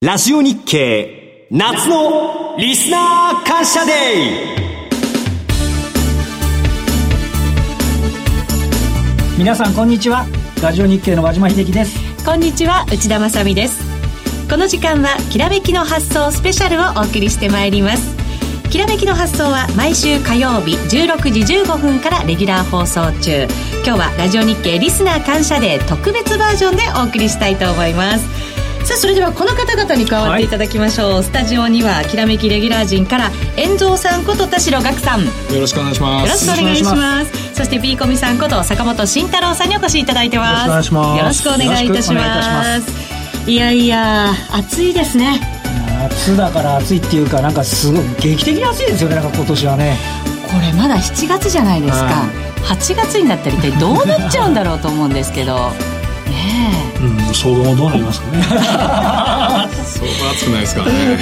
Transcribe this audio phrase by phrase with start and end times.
[0.00, 10.24] ラジオ日経夏のリスナー感謝デー皆さんこんにちは。
[10.62, 11.98] ラジオ日経の和島秀樹です。
[12.24, 13.82] こんにちは内田まさです。
[14.48, 18.16] この時間はきらめきの発想スペシャルをお送りしてまいります。
[18.70, 23.48] きらめきの発想は毎週火曜日16時15分からレギュラー放送中。
[23.88, 28.37] 今日はラジオ日経リスナー感謝デー特別バージョンでお送りしたいと思います
[28.88, 30.48] さあそれではこの方々に加わってい。
[30.48, 35.26] ただきましょう、はい、スタジオにはきらめきレギュラー陣から遠蔵さんこと田代岳さん。
[35.26, 35.30] よ
[35.60, 36.46] ろしくお願いします。
[36.46, 37.54] よろしくお願いします。
[37.54, 40.68] そして B コミさんこと坂本慎太郎さんにお越しいただいてます。
[40.68, 43.50] よろしくお願いいたします。
[43.50, 45.38] いやいや暑いですね。
[46.08, 49.16] 夏だから暑いっていうかなんかすごい劇的に暑いですよね。
[49.16, 49.98] なんか今年はね。
[50.50, 55.72] これまだ7月じゃないですか、はい、8月になったら一体どうなっちゃうんだろうと思うんですけど
[57.00, 58.42] うん、相場もどうなりますかね。
[58.42, 58.58] 相
[60.24, 61.18] 場暑くないですからね。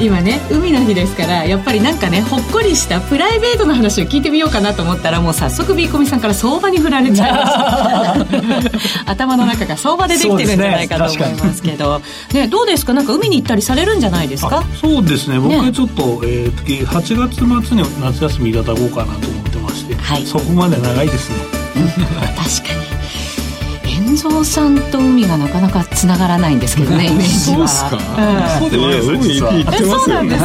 [0.00, 12.00] 今ね海の日ですからやっぱりなんかねほっこりしたプライベートの話を聞いてみようかなと思ったらもう早速ビーコミさんから相場に振られちゃいました 頭の中が相場でできてるんじゃないかと思いますけど。
[12.32, 12.94] ね、ね、どうですか？
[12.94, 14.62] なんか海に行ったりされるんじゃないですか？
[14.80, 15.38] そうですね。
[15.38, 21.36] 僕はちょっと、ね、えー、8月末に夏休みいただこうかなと思ってまして、はい、そこまで長いですね、
[22.36, 23.01] 確かに
[24.12, 27.66] 健三さんと海がなかなかつながらないんですけどね イメージは。
[27.66, 30.22] そうですか、そうでもないです海行ってますよ。
[30.22, 30.38] ね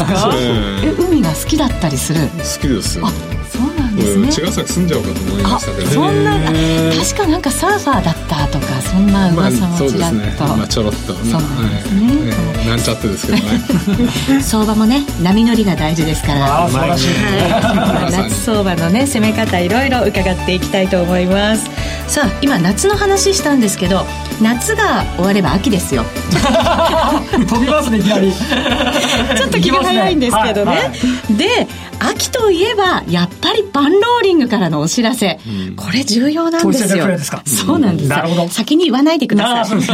[0.84, 2.22] え海が好きだったりする？
[2.22, 2.28] 好
[2.62, 3.12] きですあ
[3.52, 4.32] そうなんですね。
[4.32, 11.14] 茅ヶ崎住んじゃうかと思いましたけどそんな確かなんかサーファーだったとかそんな噂もちらっと、まあ、まあ、ちょろっと。
[11.14, 12.08] そうなんですね、
[12.58, 13.44] はい、なんちゃってですけどね。
[14.42, 16.64] 相場もね波乗りが大事ですから。
[16.64, 21.66] あ素晴らしい、はい、夏相場のね攻め方いろいろ伺っていきたいと思います
[22.08, 24.06] さあ今夏の話したんですけど
[24.42, 26.04] 夏が終われば秋ですよ。
[27.50, 28.32] 飛びますねいきなり。
[29.36, 30.92] ちょっと気が早いんですけどね、はいは
[31.32, 31.68] い、で
[32.00, 37.08] 秋といえばやっぱりパンローリングからのお知らせ、うん、これ重要なんですよ。
[37.46, 38.48] そうなんです、なるほど。
[38.48, 39.80] 先に言わないでください。
[39.80, 39.88] 10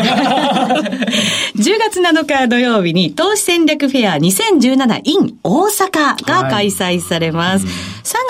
[1.80, 7.76] 月7日土曜日に投資戦略フェア 2017in 大阪が開催されます、はい、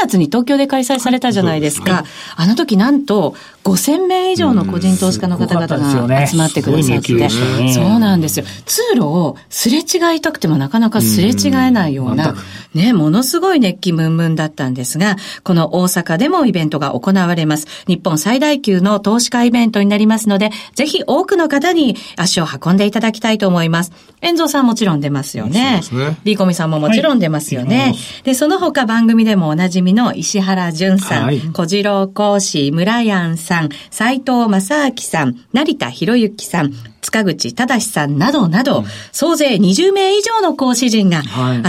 [0.04, 2.06] 3月に東京で開催されたじゃないですか、
[2.36, 8.46] あの時なんと5000名以上の個人投資家の方々が集まってくださって、そうなんですよ。
[8.66, 12.36] 通路をすれ違いたくてもなかなかすれ違えないような、
[12.74, 17.68] ね、ものすごい熱気ムンムンだったんですが、この大阪でもイベントが行われます。
[17.88, 23.94] 日本最大級の投資家イベントになりますので、ぜひ多くの方に足を運んでいただきたいと思います。
[24.22, 25.80] 遠蔵さんもちろん出ますよね。
[25.84, 26.18] そうですね。
[26.24, 27.78] ビーコミさんももちろん出ますよね。
[27.82, 33.53] はい、で、その他番組でもおなじみの石原淳さん、はい、小次郎講師、村ンさん、
[33.92, 41.22] 斎藤正明さん、成田博之さん、塚口正さんなどなど、総勢20名以上の講師陣が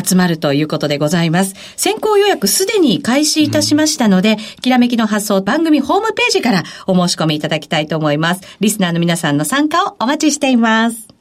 [0.04, 1.54] 集まるということでございます。
[1.76, 8.40] 先行予約すでに開始いたしましたので、きらめきの発送番組ホームページからお申し込みいただきたいと思います。
[8.60, 11.14] リスナーの皆さんの参加をお待ちしています。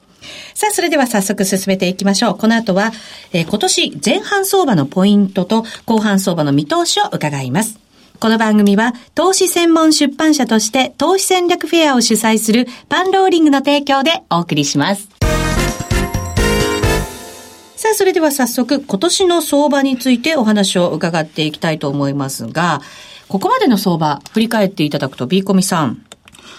[0.53, 2.37] さあ、それでは早速進めていきましょう。
[2.37, 2.91] この後は、
[3.33, 7.82] えー、今年前半相場のポイントと後半相場の見通しを伺います。
[8.23, 15.09] この番組は投資専門出版社として投資戦略フェアを主催するパンローリングの提供でお送りします。
[17.75, 22.81] さあ、それでは早速今年の相場についてお話を伺っていきたいと思いますが、
[23.27, 26.05] ここまでの相場振り返っていただくと B コミさん。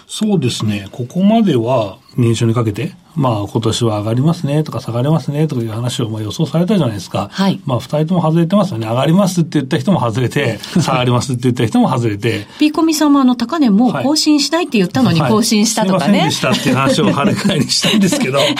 [0.06, 0.88] そうですね。
[0.92, 7.28] ここまでは年初にかけてまあ今年は上がりますねとか下がりますねとかいう話をまあ予想されたじゃないですか。
[7.30, 7.60] はい。
[7.64, 8.86] まあ二人とも外れてますよね。
[8.86, 12.46] 上がりますって言った人も外れて、 下がりますって言った人も外れて。
[12.58, 16.12] ピーコミさんもあの高値も更新しないって言ったのに更新したとかね。
[16.12, 18.54] はいはい、すいませんでしたっていう話を跳ね返りしたんですけど、はい、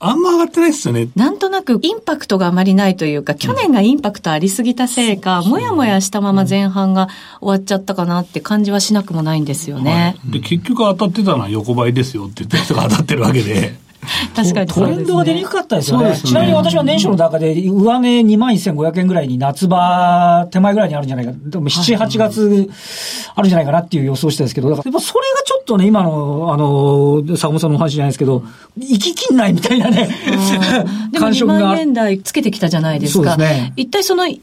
[0.00, 1.08] あんま上がってないですよね。
[1.16, 7.08] なんとなくインパクトがあまりないというか、去年がインパクトありすぎたせいか、もやもやしたまま前半が
[7.40, 10.16] 終わっちゃったかなって感じはしなくもないんですよね。
[10.22, 13.85] はい、で、結局当たってたのは横ばいですよって言った人が当たってるわけで。
[14.34, 16.10] 確かにトレンドが出にくかったですよね。
[16.10, 21.32] ねちなみに私は年初の中で上値2万1500円ぐらいに夏場手前ぐらいにあるんじゃないか。
[21.34, 22.70] でも7、8月
[23.34, 28.42] あるんじゃないかなっていう予想してたんですけど、だからやっぱそれがちょっとね、今の、あの、坂本さんのお話じゃないですけど、
[28.78, 30.08] 行ききんないみたいなね、
[31.12, 33.34] でも2万円台つけてきたじゃないですか。
[33.34, 33.74] すね。
[33.76, 34.34] 一体その勢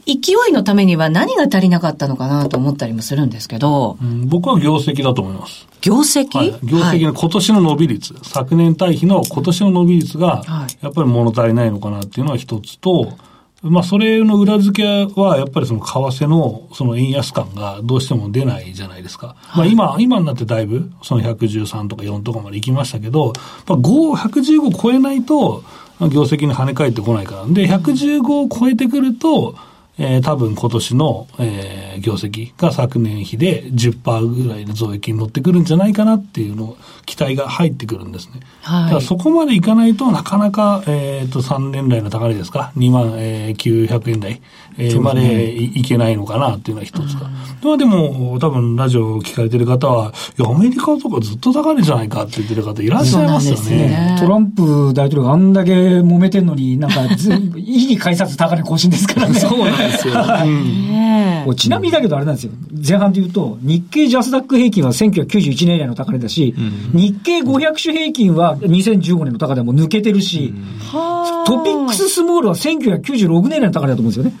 [0.48, 3.96] いのためには何が足りなかったのかなと思ったりもするんですけど。
[4.00, 5.66] うん、僕は業績だと思います。
[5.80, 10.42] 業績、はい、業績の今年の伸び率、はい、昨年対比の今年の伸び率が、
[10.82, 13.14] やっぱり物足りないのかなっていうのは一つと、
[13.64, 15.86] まあ、それの裏付けは、やっぱりその為
[16.24, 19.36] 替のその円安感がどうしても出ないじゃないですか。
[19.38, 23.32] はい、まあ、今、今になってだいぶ、その113とか4とかまで行きましたけど、
[23.66, 25.64] まあ、5、115超えないと、
[26.00, 27.46] 業績に跳ね返ってこないから。
[27.46, 29.54] で、115を超えてくると、
[29.96, 36.76] えー、多分今年の、えー、業績が昨年比で10%ぐらいの増益に乗ってくるんじゃないかなっていうの、
[37.06, 38.40] 期待が入ってくるんですね。
[38.62, 38.84] はい。
[38.84, 44.40] だからそこまでいかないとなかなか、えっ、ー、と、3年来の高値ですか ?2 万、えー、900円台、
[44.78, 47.30] えー、までいけないのかなっていうのが一つか。
[47.62, 53.88] まあでも、多分ラジオを聞かれてる方は、いや、アメリカとかずっと高値じゃないかって言ってる方いらっしゃいますよね。
[53.88, 57.04] ねトランプ大統領があんだけ揉めてんのに、なんか、
[57.56, 59.38] いい改札高値更新ですからね。
[59.38, 60.14] そうなんですよ。
[61.46, 62.52] うん、ちなみにだけどあれなんですよ。
[62.86, 66.54] 前半で言うと、日経ジャスダック平均は1991年以来の高値だし、
[66.92, 74.32] うん、日経500種平均は2015年の高値も抜けてるし、うん、トピックススモールは1996年以来の高値だと思うんですよね。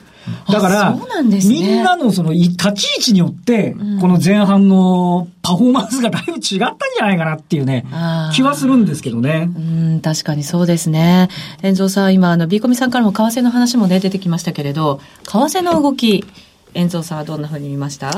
[0.50, 7.84] だから、ね、みんなのその立ち位置によって、この前半のパフォーマンスがだいぶ違ったんじゃないかなっていうね、
[8.32, 9.50] 気はするんですけどね。
[9.54, 9.60] う
[9.96, 11.28] ん、確かにそうですね。
[11.62, 16.24] 遠蔵さん、今、あの、ビーコミさんからも為替の話もね、出てきましたけれど、為替の動き、
[16.74, 18.10] 遠蔵さんはどんなふうに見ました？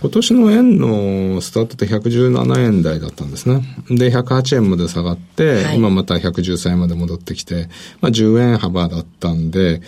[0.00, 3.62] 今年の円のスタートって117円台だったんですね。
[3.88, 7.68] で、108円まで下がって、はい、今また113円まで戻ってきて、
[8.00, 9.80] まあ10円幅だったんで、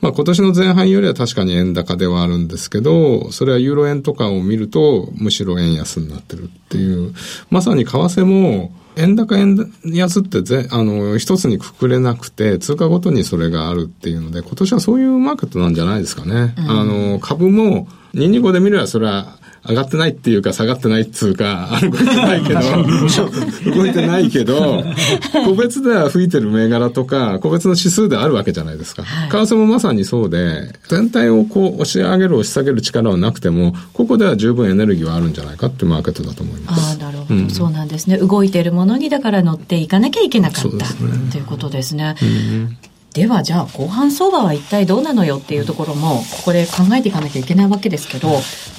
[0.00, 7.14] まあ今年の前半よりは確かに円高ではあるんですけど、それはユーロ円とかを見ると、むしろ円安になってるっていう、
[7.50, 16.54] まさに為替も、円高円安ってぜ、あの、一つにくくれなくて、通貨ごとにそれがあるっていうので、今年はそういうマーケットなんじゃないですかね。
[16.58, 19.37] うん、あの、株も、225で見ればそれは
[19.68, 22.60] 上がってないっていうか下がってないっつうか、動いてないけど、
[23.76, 24.84] 動いてないけど、
[25.44, 29.02] 個別では吹いてる銘柄とか、個別の指数であるわけじゃないですか。
[29.02, 36.90] はい、為替もまさにそうで、全体をこう押し上げる押し下げる力はなくても、ここでは十分エネルギーはあるんじゃないかっていうマーケットだと思います。
[36.92, 38.16] ああ、なるほど、うん、そうなんですね。
[38.16, 40.82] 動いているものにだから乗っていかなきゃいけなかった、ね、
[41.30, 42.16] ということですね。
[42.22, 42.76] うん
[43.14, 48.28] ではじゃあ後半相場は一体どうなのよっていうところもここで考えていかなきゃいけないわけですけど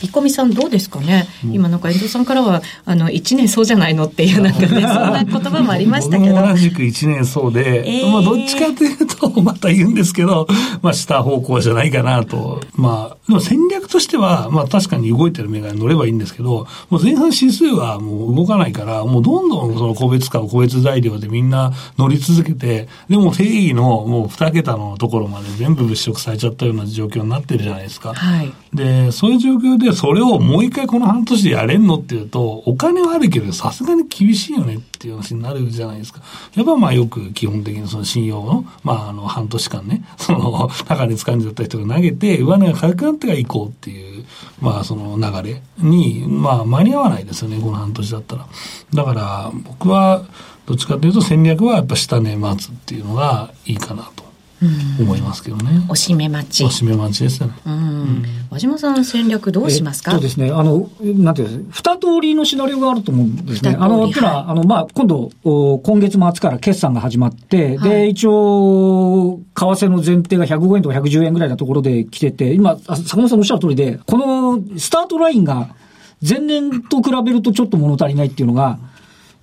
[0.01, 6.35] ビコミさんどうですかね、うん、今なんか遠藤さんからはあの1年そうじゃないのっていうなんかね そんな言葉もありましたけど。
[6.39, 10.47] 同じく1年そうで、えー、まあどっちかというとまた言うんですけど
[10.81, 12.61] まあ下方向じゃないかなと。
[12.75, 28.13] まあでも戦略としてはまあ確かに動いてる銘柄に乗ればいいんですけどもう前半指数はもう動かないからもうどんどんその個別化個別材料でみんな乗り続けてでも定義のもう2桁のところまで全部物色されちゃったような状況になってるじゃないですか。
[28.13, 36.21] はい、で、そういう状況でそれをもう一回この半年でやれんのっていうと、お金はあるけどさすがに厳しいよねっていう話になるじゃないですか。
[36.55, 44.25] やっぱまあよく基本的にその信用の、まああの半年間ね、 その高値掴んじゃった人が投げて、上値が軽くなってから行こうっていう、
[44.61, 48.47] まあその流れに、まあ間に合わないですよね、この半年だったら。
[48.93, 50.23] だから僕は、
[50.69, 54.29] どっちかというと戦略はやっぱ下値待つっていうのがいいかなと。
[54.99, 55.85] 思いますけどね。
[55.87, 56.65] おしめ待ち。
[56.65, 57.49] おしめ待ちですね。
[57.65, 58.25] うん。
[58.49, 60.11] 和島さん戦略どうしますか？
[60.11, 60.51] そうですね。
[60.51, 63.77] あの、なんていうんです二通りのシナリオがあると思うんですね。
[63.79, 75.73] あの、っていうのは、あの、まあ、今度、今月末から決算が始まって、はい、で、一応、為替の前提が105円とか110円ぐらいなところで来てて、今、坂本さんおっしゃる通りで、このスタートラインが
[76.21, 78.77] 前年と比べるとちょっと物足りないっていうのが、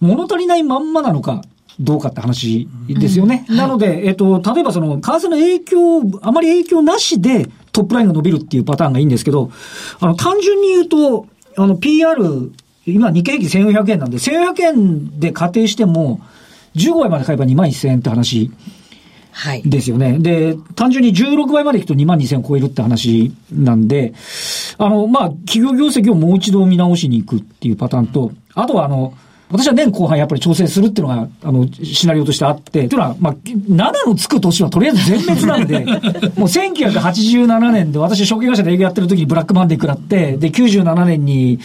[0.01, 1.43] 物足りないまんまなのか、
[1.79, 3.45] どうかって話ですよね。
[3.49, 9.51] うんはい、なので、えっ、と、例えばその、為替の影響、あまり影響なしでトップラインが伸びるっていうパターンがいいんですけど、
[10.01, 11.27] あの、単純に言うと、
[11.57, 12.17] あの、PR、
[12.87, 16.21] 今日経平均1400円なんで、1400円で仮定しても、
[16.77, 18.51] 15倍まで買えば2万1000円って話。
[19.33, 19.63] はい。
[19.67, 20.19] ですよね。
[20.19, 24.15] で、単純に16倍までいくと2万2000円を超えるって話なんで、
[24.79, 29.13] あの、まあ、企業業績をもう一度見直しに行くっていうパターンと、あとはあの、
[29.49, 35.85] 私は年後半やっぱり調整するっていうのが、あの、シナリオとしてあって、っていうのは、まあ、7のつく年はとりあえず全滅なんで、
[36.37, 41.61] もう1987年で私、証券会社で営業やってる時にブラックマンデー食らって、で、97年に、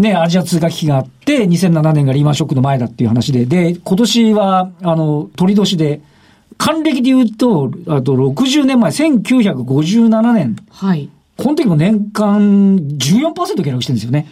[0.00, 6.00] ね、アジア通貨危機があって、2007年がリーマンショックの前だっていう話で、で、今年は、あの、鳥年で、
[6.58, 10.56] 還暦で言うと、あと60年前、1957年。
[10.70, 11.08] はい。
[11.36, 14.28] この時も年間14%下落してるんですよね。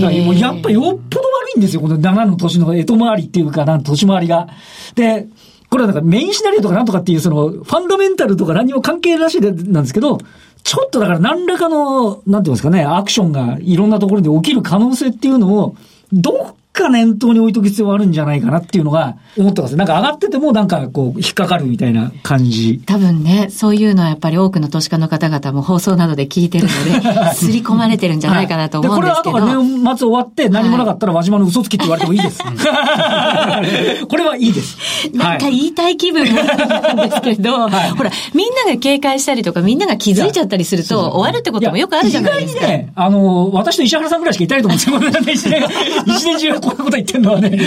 [0.00, 4.48] だからもうやっぱりよっぽど悪んですよ、この7の年の江戸回りっていうか、なん年回りが。
[4.94, 5.26] で、
[5.70, 10.18] これはなんかメインシナリオとかなんとかっていうそのファンダメンタルとか何にも関係らしでなんですけど、
[10.62, 15.76] ちょっとだから何らかの、なんていうんですかね、アクションがいろんなところで起きる可能性っていうのを、
[16.12, 19.76] どっか念頭に置いとく必要はあるんじゃないかなっていうのが思ってます。
[19.76, 22.82] なんか上がっててもなんかこう引っかかるみたいな感じ。
[22.84, 29.36] 多分ね、そういうのはやっぱり多くの投資家の方々も放送などで聞いてるので、 刷り込まれてるんじゃないかなと思うんですけど。
[29.36, 32.42] はい、これは後から年末終わって何もなかったら輪島の嘘つきって言われてもいいです。
[34.08, 34.76] これはいいです。
[35.14, 42.60] なんか言いたい気分なんですけど、はい、ほら、みんなが警戒したりとかみんなが気づいちゃったりすると終わるってこともよくあるじゃないですか。
[42.60, 45.54] 意外にね、あの、私と石原さんぐらいしかいたいと思うんですよ。
[46.06, 47.58] 一年中こういうこと言ってんのはね。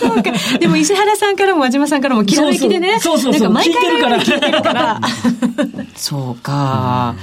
[0.00, 0.32] そうか。
[0.58, 2.98] でも石原さんからも和島さんからも、きらめきでね。
[3.00, 3.52] そうそうそう。
[3.52, 4.18] なんか毎回聞いてるから。
[4.20, 5.00] 聞いてるから。
[5.96, 7.14] そうか。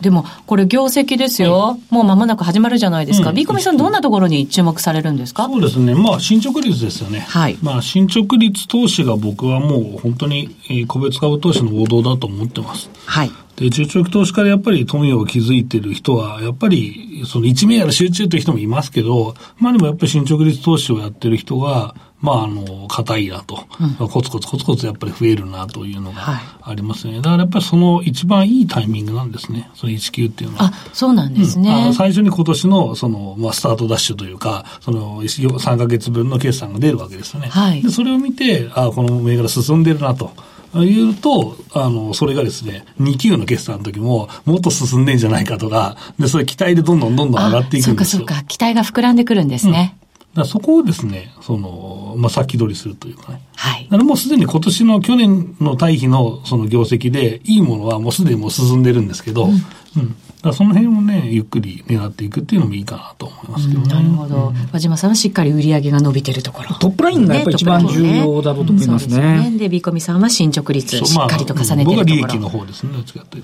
[0.00, 1.58] でも、これ業績ですよ。
[1.58, 3.30] はい、もう間もなく始まるじゃないですか。
[3.30, 5.46] うん、ビーコミさん、どんなところに注目されるんですか？
[5.50, 5.92] そうですね。
[5.96, 7.24] まあ、進捗率ですよね。
[7.28, 7.58] はい。
[7.62, 10.50] まあ、進捗率投資が僕はもう本当に
[10.86, 12.88] 個別株投資の王道だと思ってます。
[13.06, 13.30] はい。
[13.58, 23.64] で、中長期投資家でやっぱり富を築いてる人は、やっぱり、その一銘柄集中という人もいますけど、まあでもやっぱり進捗率投資をやってる人が、まあ、あの、硬いなと、
[24.00, 27.14] うん、コツコツコツコツやっぱり増えるなというのがありますね。
[27.14, 29.70] はい、だからやっぱりその一番いいタイミングなんですね。
[29.74, 30.64] その19っていうのは。
[30.64, 31.86] あ、そうなんですね。
[31.88, 37.48] うん、最初に今年の、その、まあ、スタートダッシュというか、その、3ヶ月分の決算が出るわけですよね。
[37.48, 37.82] はい。
[37.82, 40.32] で、それを見て、あ、この銘柄進んでるなと。
[40.76, 48.20] いうと、あの、それがですね、2級の決算の時も、もっと進んでんじゃないかとか、で、それ期待でどんどんどんどん上がっていくんですよ。
[48.20, 49.96] そうかそうか、期待が膨らんでくるんですね。
[50.02, 53.42] うんだそこをですね、その、まあ、先取りするというかね。
[53.56, 53.84] はい。
[53.84, 59.52] だからもうすでに今年の去年の対比のその業績で、いいものはもうすでにもう進んでるんですけど、うん。
[59.96, 63.88] うん、だその辺をね、ゆっくり狙っていくっていうのもいいかなと思いますけどね。
[63.88, 64.52] なるほど。
[64.72, 66.76] 和島さんはしっかり売り上げが伸びてるところ。
[66.76, 69.52] トップラインがやっぱり一番重要だろうと思いますね。
[69.58, 71.96] で、ビコミさんは進捗率しっかりと重ねてるところ。
[71.96, 72.90] 僕は利益の方ですね。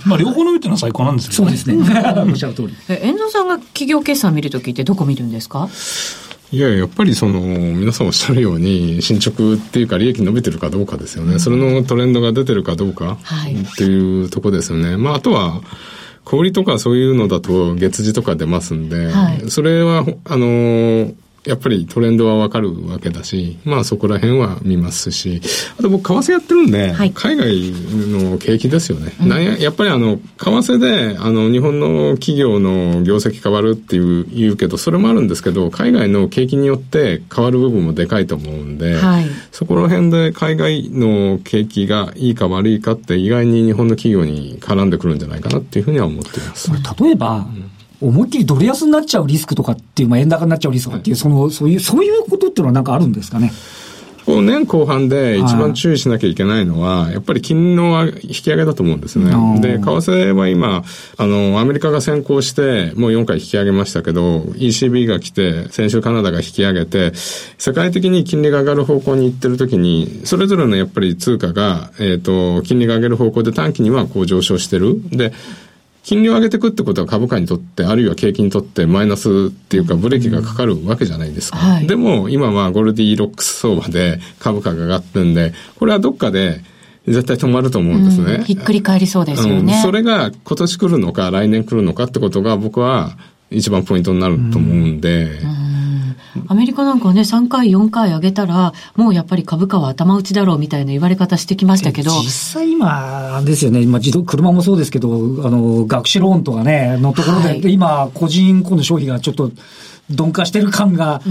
[0.07, 1.57] まあ、両方伸びてるのは最高なんですけどね。
[1.57, 1.77] そうですね。
[1.77, 2.75] おっしゃる通り。
[2.89, 5.69] え、遠藤さんが企業決算見るときってどこ見るんですか？
[6.53, 13.19] いややっぱりその皆さんおっしゃるように進捗っていうか利益伸びてるかどうかですよね、うん、それのトレンドが出てるかどうか
[13.73, 15.63] っていうとこですよね、はい、まああとは
[16.25, 21.13] 小売とかそういうのだと月次とか出ますんで、はい、それはあの
[21.47, 25.43] やっぱりトレンドはわかるわけだし、まあそこら辺は見ますし、
[25.79, 27.73] あと僕為替やってるんで、はい、海外
[28.31, 29.13] の景気ですよね。
[29.21, 46.71] うん、ややっぱりあの、為替で、あの、日本の企業の業績変わるっていう言うけど、それもあるんですけど、海外の景気によって変わる部分もでかいと思うんで、はい、そこら辺で海外の景気がいいか悪いかって意外に日本の企業に絡んでくるんじゃないかなっていうふうには思っています。
[46.99, 47.71] 例えば、うん
[48.09, 53.53] 思いっきりドル安になっちゃうリスクとかっていう、まあ、円高になっちゃうリスクとかっていう、その、そういう、そういうことっていうのはなんかあるんですかね？
[54.27, 59.31] こう年後半で一番注意しなきゃいけないのは、やっぱり金の引き上げだと思うんですね。
[59.61, 60.83] で、為替は今、
[61.19, 67.13] あの、アメリカが先行して、もう4回引き上げましたけど、ECB が来て、先週カナダが引き上げて、
[67.59, 75.03] 世界的に金利が上がる方向に行ってる時に、それぞれのやっぱり通貨が、えっ、ー、と、金利が上げる方向で短期にはこう上昇してる。
[75.11, 75.35] で、
[76.05, 81.57] 金利を上げていくってことは株価にとって、あるいは景気にとってマイナスっていうかブレーキがかかるわけじゃないですか。
[81.57, 86.63] はい、でも今はゴルディロックス相場で株価が上がってるんで、これはどっかで
[87.07, 88.45] 絶対止まると思うんですね。
[88.45, 93.17] ひっくり返りそうですよね、うん、それが今年来るのか来年来るのかってことが僕は
[93.51, 95.25] 一番ポイントになると思うんで。
[95.25, 95.64] うん
[96.49, 102.11] アメリカなんかはね、3回、4回上げたら、もうやっぱり株価は頭打ちだろうみたいな言われ方してきましたけど。
[102.23, 105.09] 実際今ですよね、今自動、車もそうですけど、
[105.45, 109.51] あの、学資ローンとかね、のところで、はい、今、個人個の消費がちょっと、
[110.11, 111.23] 鈍化してる感が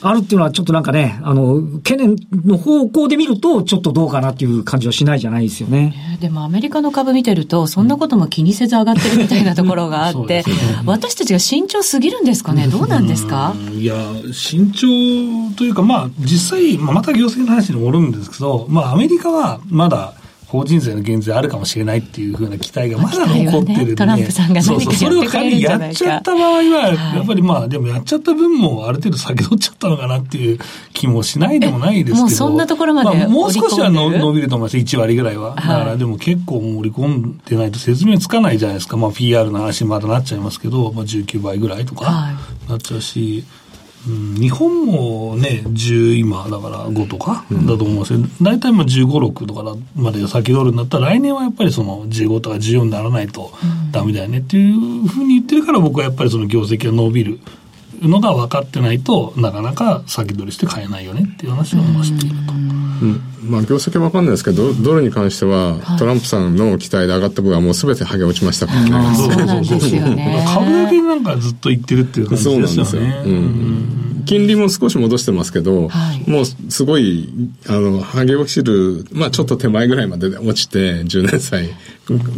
[0.00, 6.16] あるっていうのは、ちょっとなんかね、あの、懸念の方向で見ると、ちょっとどうかなっていう感じはしないじゃないですよね。
[6.20, 10.44] でもアメリカの株見てると、そんなことも気にせず上がってるみたいなところがあって、ね、
[10.86, 13.54] 私たちが慎重すぎるんですかね、どうなんですか？
[13.72, 13.94] いや、
[14.32, 20.14] 慎重というか、まあ、実際、まあ、また業績の話にもおるんですけど、まあ、アメリカはまだ、
[20.46, 30.58] 法人税の減税あるかもしれないっていうふうな期待がまだ残ってるんで、ね、トランプさんがそうそうそれを仮にやっちゃった場合は、やっぱりまあ、でもやっちゃった分もある程度下げ取っちゃったのかなっていう
[30.92, 32.20] 気もしないでもないですけど。
[32.22, 34.76] もうそんなところまで、まあ、もう少しは伸びると思います。
[34.76, 35.54] 1割ぐらいは。
[35.54, 38.96] だからでも結構盛り込んでないと説明つかないじゃないですか。
[38.96, 42.34] まあ PR の話まだなっちゃいますけど、まあ19倍ぐらいとか
[42.68, 43.63] なっちゃうし、はい
[44.06, 53.52] うん、日本もね、10今、だから5とかだと思うんですけど、大体まあ15、6とかまで先取るんだったら、来年はやっぱりその15とか14にならないと
[53.92, 57.38] だめだよねっていうふうに言ってるから、僕はやっぱりその業績が伸びる
[58.02, 62.52] のが分かってないとなかなか先取りして買えないよねっていう話をしていると。
[62.52, 63.20] うん、
[63.50, 69.16] まあ、業績は分かんないですけど、ドルに関しては、トランプさんの期待で上がった分はもうすべて剥げ落ちましたからね。
[69.16, 70.44] そうなんですよね。
[70.46, 72.66] 株だけなんかずっと言ってるっていう感じですよね。
[72.68, 73.02] そうなんですよ。
[73.02, 77.28] うん金利も少し戻してますけど、はい、もうすごい、
[77.68, 81.70] あの、ハゲ落ちる、まあちょっと手前ぐらいまで落ちて、10年債、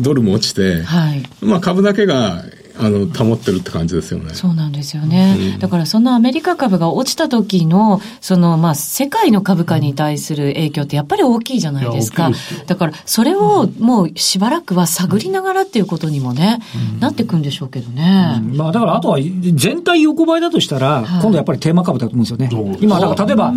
[0.01, 2.45] ドルも落ちて、はい、まあ株だけが
[2.79, 4.35] あの保ってるって感じですよね。
[4.35, 5.37] そうなんですよね。
[5.55, 12.31] うん、だからそのアメリカ株が落ちた時のそのまあ世界の株価に対する影響ってやっぱり大きいじゃないですか。
[12.67, 16.61] だからそれをもうしばらくは探りながらっていうことにもね、
[16.95, 18.41] うん、なってくんでしょうけどね。
[18.51, 22.79] うん、まあだからあとは全体横ばいだとしたら、今度やっぱりテーマ株だと思うんですよね。
[22.81, 23.55] 今だから例えば。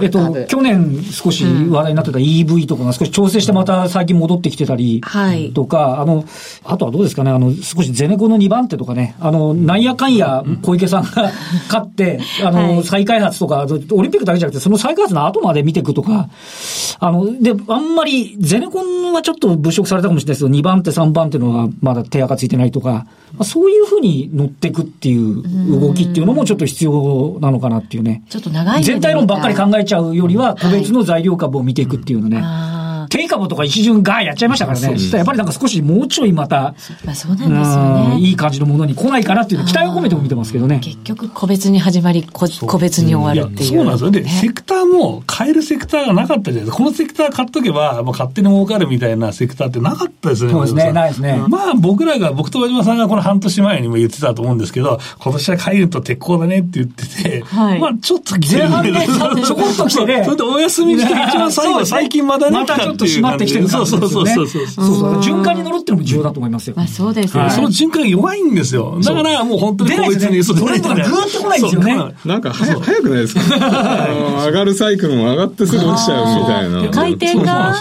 [0.00, 5.00] えっと、去年少し話題になってた EV とかが少し調整してまた最近戻ってきてたり
[5.54, 6.24] とか、はい、あの、
[6.64, 11.30] あとはどうですかね、あの、少しゼネコンの2番手とかね、あの、なんやかんや小池さんが
[11.68, 16.28] 勝って、あの、はい、再開発とか、オリンピックだけじゃなくて、その再開発の後まで見ていくとか、
[16.98, 28.22] あの、で、あんまり、ゼネコンはちょっと物色されたかもしれないですけど、2番手、3番手のはまだ手垢ついてないとか、まあ、そういうふうに乗っていくっていう動きっていうのもちょっと必要なのかなっていうね。
[28.28, 32.42] ちょっと長い全体論ばっかり考えちゃうよりは、個別の材料株を見ていくっていうのね。
[33.10, 34.96] 定株とか一巡ガーやっちゃいましたからね。
[35.12, 36.74] やっぱりなんか少しもうちょいまた、
[37.04, 38.20] まあ、そうなんですよね。
[38.20, 40.78] いい感じのものに来ないかなっていう期待を込めても見てますけどね。
[40.80, 42.46] 結局個別に始まり、個
[42.78, 43.68] 別に終わるっていう。
[43.68, 44.10] そうなんですよ。
[44.12, 46.76] で、セクターも変えるセクターがなかったじゃないですか。
[46.76, 50.52] このセクター買っとけば、もう勝手に儲かるみたいなセクターってなかったですね。
[50.52, 51.42] そうですね、ないですね。
[51.48, 58.92] まあ僕らが、僕と和島さんがこの半年前にも言ってたと思うんですけど、今年は帰ると鉄鋼だねって言ってて、はい、まあちょっと前半で
[59.44, 60.22] ちょこっと来てね。
[60.24, 62.58] それでお休みして一番最後、最近まだね。
[62.58, 66.74] またちょっと閉まってきてるそうそうそうそうそうそう循環に乗るっていうのも重要だと思いますよ。
[66.76, 67.50] まあそうですね。
[67.50, 68.98] その循環弱いんですよ。
[69.02, 72.14] だからもう本当に個別に、そう、ドレッドがぐーっと来ないんですよね。
[72.24, 74.46] なんか早くないですか？
[74.46, 76.90] 上がるサイクルも上がってすぐ落ちちゃうみたいな。
[76.90, 77.74] 回転が？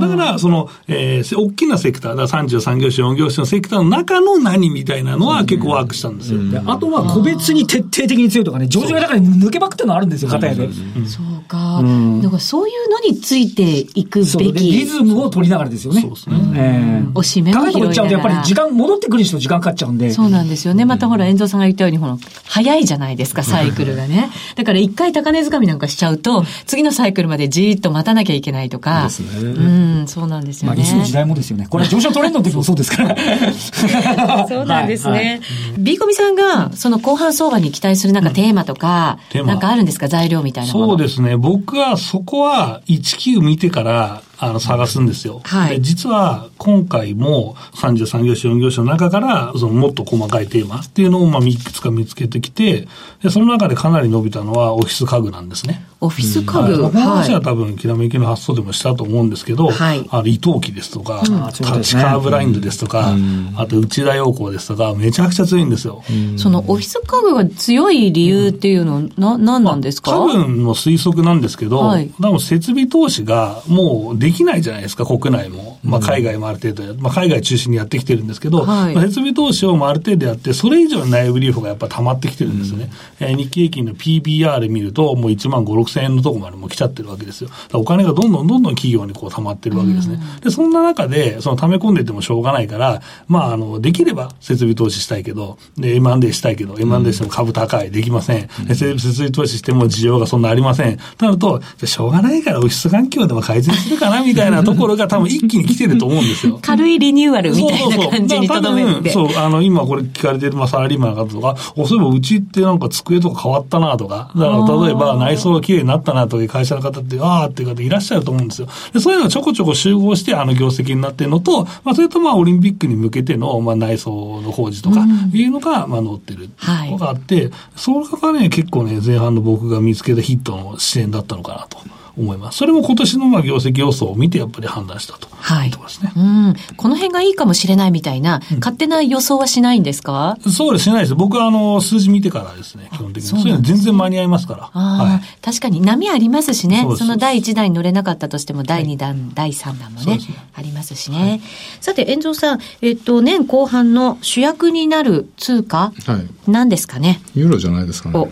[0.00, 6.40] だから、その、えー、大きなセクター、だ33業種、4業種のセクターの中の何みたいなのは結構ワークしたんですよ。
[6.66, 10.68] あとは個別に徹底的に強いとかね、上場が中に抜けばくっていうのあるんですよ、片やで。
[11.06, 11.82] そうか。
[12.22, 14.70] だからそういうのについていくべき。
[14.70, 16.00] リズムを取りながらですよね。
[16.02, 16.36] そうですね。
[16.54, 17.90] えー、おしめを拾いながら。
[17.90, 20.10] っちゃうとやっぱり時間、戻ってくる人時間かかっちゃうんで。
[20.10, 20.84] そうなんですよね。
[20.84, 24.30] またほら、遠藤さんが言ったように、ほら、早いじゃないですか、サイクルがね。
[24.56, 29.04] だから一回高値掴みなんかしちゃうと、次のサイクルまでじーっと待たなきゃいけないとか。
[29.04, 29.26] ですね。
[29.42, 30.76] うん、そうなんですよね。
[30.76, 31.66] まあ、いつの時代もですよね。
[31.68, 33.16] これ上昇トレンドの時もそうですから。
[34.48, 35.40] そうなんですね。
[35.78, 40.08] ビーコミさんが、その後半相場に期待するなんかテーマとか、なんかあるんですか？
[40.08, 41.36] 材料みたいなそうですね。
[41.36, 45.42] 僕はそこは19見てから、uh, あの、探すんですよ。
[45.44, 45.82] はい。
[45.82, 52.88] 実は、今回も33業種、4業種の中から、そのもっと細かいテーマっていうのを、まあ、いくつか見つけてきて、
[53.22, 55.84] で、その中でかなり伸びたのはオフィス家具なんですね。
[56.00, 60.06] オフィス家具、うん、はい、この話は多分、きらめきの発想でもしたと思うんですけど、はい。
[60.10, 61.62] あの、伊藤機ですとか、うん、タチ
[61.96, 66.02] カーブラインドですとか、うん、あと、内田洋子ですとか、めちゃくちゃ強いんですよ。
[66.38, 75.78] そのオフィス家具が強い理由っていうのは、な、なんなんですか、まあ、多分の推測なんですけど、はい、多分設備投資がもうできないじゃないですか、国内も。
[75.84, 82.90] まあ、海外もある程度や、まあ、海外中心にやってきてるんですけど、はい、まあ、設備投資をある程度やって、それ以上の内部留保がやっぱ溜まってきてるんですね。
[83.20, 87.50] うん、えー、日経平均の PBR 見ると、もう1万5、6千円のとこまでも来ちゃってるわけですよ。
[87.72, 90.20] お金がどんどんどんどん企業にこう溜まってるわけですね。
[90.36, 98.48] うん、で、そんな中で、その溜め込んでてもしょうがないから、まあ、あの、できれば設備投資したいけど、で、M&A したいけど、M&A しても株高い、できません。
[98.68, 100.98] うん、設備投資しても需要がそんなありません。
[101.18, 106.58] となると、しょうがないからオフィス環境でも改善するかな、みたいなところが多分一気に来てると思うんですよ。
[106.62, 109.10] 軽いリニューアルみたいな感じにとどめて。
[109.10, 118.68] そうあの、今これ聞かれてる、まあ、サラリーマンの方とか、お、そういえばうちってなんか机とか変わったなとか、だから例えば内装が綺麗になったなとか会社の方って、ああっていう方いらっしゃると思うんですよ。
[118.92, 126.50] で、そういうのがちょこちょこ集合して、あの業績になってるのと、まあ、それとまあ、オリンピックに向けての、まあ、内装の工事とか、いうのが、まあ、載ってる
[126.90, 131.99] のがあって、はい、それがね、結構ね、前半の僕が見つけたヒットの視点だったのかなと。
[132.16, 132.58] 思います。
[132.58, 135.28] それも今年のまあ業績予想を見てやっぱり判断したと。
[135.30, 135.70] はい。
[135.70, 136.54] ね、うん。
[136.76, 141.14] この辺がいいかもしれないみたいな、勝手な予想はしないんですか、うん、そうです、しないです。
[141.14, 143.28] 僕はあの、数字見てからですね、基本的に。
[143.28, 144.80] そういうの全然間に合いますから。
[144.80, 146.86] はい、確かに波ありますしね。
[146.96, 150.20] その第1弾に乗れなかったとしても、第2弾、はい、第3弾もね、ね
[150.54, 151.18] ありますしね。
[151.18, 151.40] はい、
[151.80, 157.20] さて、遠藤さん、えっと、年後半の主役になる通貨、はい、何ですかね？
[157.34, 158.18] ユーロじゃないですかね。
[158.18, 158.28] お、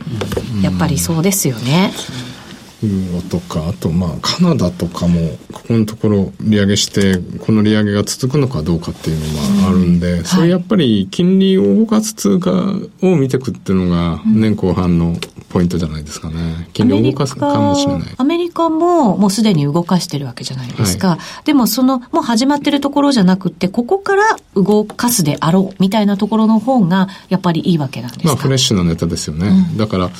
[0.62, 1.92] やっぱりそうですよね。
[1.92, 2.37] ユー
[2.82, 12.52] ロとか、あとまあカナダとかも、ここのところ利上げして、この利上げが続くのかどうかっていうのがあるんで、うん、それやっぱり金利を動かす通貨
[13.02, 15.16] を見ていくっていうのが、年後半の
[15.48, 16.68] ポイントじゃないですかね。
[16.72, 18.08] 金利を動かすかもしれない。
[18.16, 21.08] アメリカももうすでに動かしてるわけじゃないですか。
[21.08, 28.28] はい、でもその、もう始まってるところじゃなくて、ここから動かすであろうみたいなところの方が、やっぱりいいわけなんですか？
[28.28, 29.48] まあフレッシュなネタですよね。
[29.48, 30.10] うん、だから、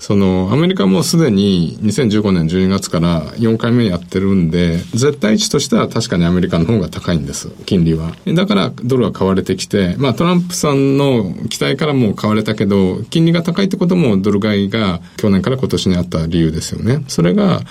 [0.00, 8.14] その、アメリカもすでに2015年12月から4回目やってるんで、絶対値としては確かにアメリカの方が高いんです、金利は。
[8.26, 17.04] だからドルは買われてきて、まあトランプさんの期待からも買われたけど、金利が高いってこともドル買いが去年から今年にあった理由ですよね。
[17.08, 17.62] それが、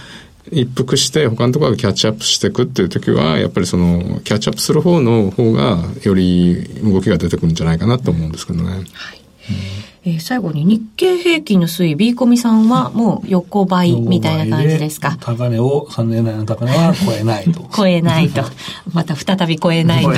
[0.49, 8.69] 一服して他のところがキャッチアップしていくっていう時は、やっぱりその、キャッチアップする方の方が、より動きが出てくるんじゃないかなと思うんですけどね。
[8.69, 8.79] はい。
[8.79, 15.17] うんえー、最後に日経平均の推移、B コミさんはもう横ばいみたいな感じですか？
[15.19, 17.69] 高値を、3年内の高値は 超えないと。
[17.75, 18.41] 超えないと。
[18.93, 20.13] また再び超えないと。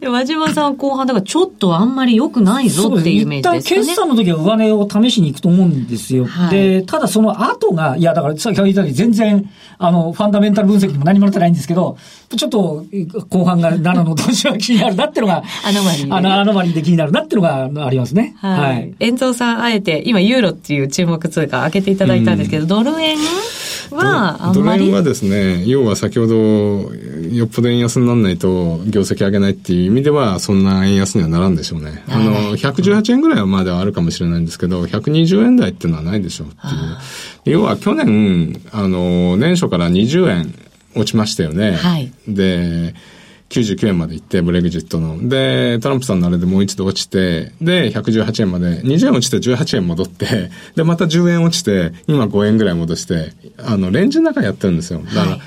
[0.00, 3.80] で、和島さんは後半、だからちょっとあんまり良くないぞっていうイメージですね。
[3.82, 6.26] 決算の時は上値を試しに行くと思うんですよ。
[6.26, 11.96] はい、で、ただその後が、いや、だから先ほど言ったように全然、あの、ファンダメンタル分析にも何もなってないんですけど、
[12.36, 12.86] ちょっと
[13.28, 16.14] 後半が7の投資は気になるなっていうのが、アノマリー、ね。
[16.14, 18.36] あの、アノマリーで気になるなっていうのがありますね。
[18.38, 18.94] はい。
[19.00, 23.16] はいさん、あえて、今、ユーロっていう注目通貨開けていただいたんですけど、うん、ドル円
[23.90, 24.84] はあんまり？
[24.84, 32.04] ドル円はですね、要は先ほど、よっぽど円安にならないと業績上げないっていう意味では、そんな円安にはならんでしょうね。
[32.08, 37.56] あの、118円ぐらいはまだあるかもしれないんですけど、120円台っていうのはないでしょうっていう。
[37.56, 40.54] 要は去年、あの、年初から20円
[40.94, 41.72] 落ちましたよね。
[41.72, 42.12] はい。
[42.26, 42.94] で、
[43.50, 45.28] 99円まで行って、ブレグジットの。
[45.28, 55.02] で、トランプさんのあれでもう一度落ちて、で、118円まで、20円落ちて18円戻って、 で、また10円落ちて、今5円ぐらい戻して、あの、レンジの中やってるんですよ。
[55.04, 55.40] だから、はい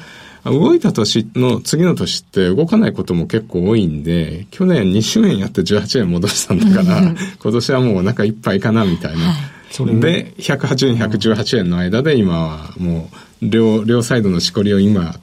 [0.46, 9.20] 動いた年の次の年って動かないことも結構多いんで、去年20円やって18円戻したんだから、 今年はもうお腹いっぱいかなみたいな。
[9.20, 13.10] はい、で、108円、118円の間で今はも
[13.42, 15.16] う、両、両サイドのしこりを今、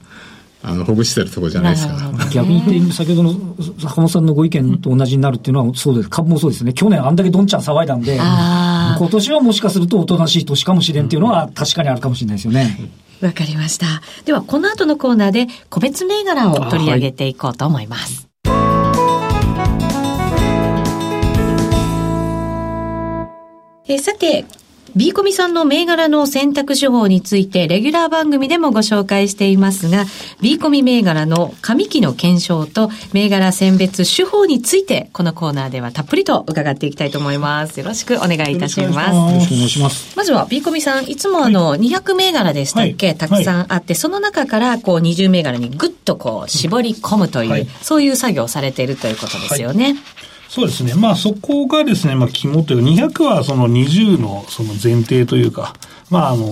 [0.63, 2.11] あの、ほぐしてるところじゃないですか。
[2.31, 6.09] 逆に言って、先ほどの坂本さんのご意見と同じになるっていうのはそうです。
[6.09, 6.73] 株もそうですね。
[6.73, 12.77] 去年あんだけどんちゃん騒いだんで、今年はもしかするとおとなしい年かもしれんっていうのは確かにあるかもしれないですよね。
[13.21, 13.85] わかりました。
[14.25, 18.27] では、この後のコーナーで個別銘柄を取り上げていこうと思います。
[23.87, 24.45] えさて、
[24.95, 30.05] B コミさんの銘柄の選択手法について、レギュラー番組でもご紹介していますが、
[30.41, 37.79] B コミ銘柄の上期の検証と、銘柄選別手法について、このコーナーではたっぷりと伺っていきたいと思います。
[37.79, 39.15] よろしくお願いいたします。
[39.15, 40.17] よろしくお願いします。
[40.17, 49.83] まずは B コミさん、いつもあの、200銘柄でしたっけ、はい、たくさんあって、その中からこう20銘柄にぐっとこう絞り込むという、はい、そういう作業をされているということですよね。
[49.85, 50.95] はいそうですね。
[50.95, 55.73] まあそこがですね、まあ肝というか、200はその20のその前提というか、
[56.09, 56.43] まああの、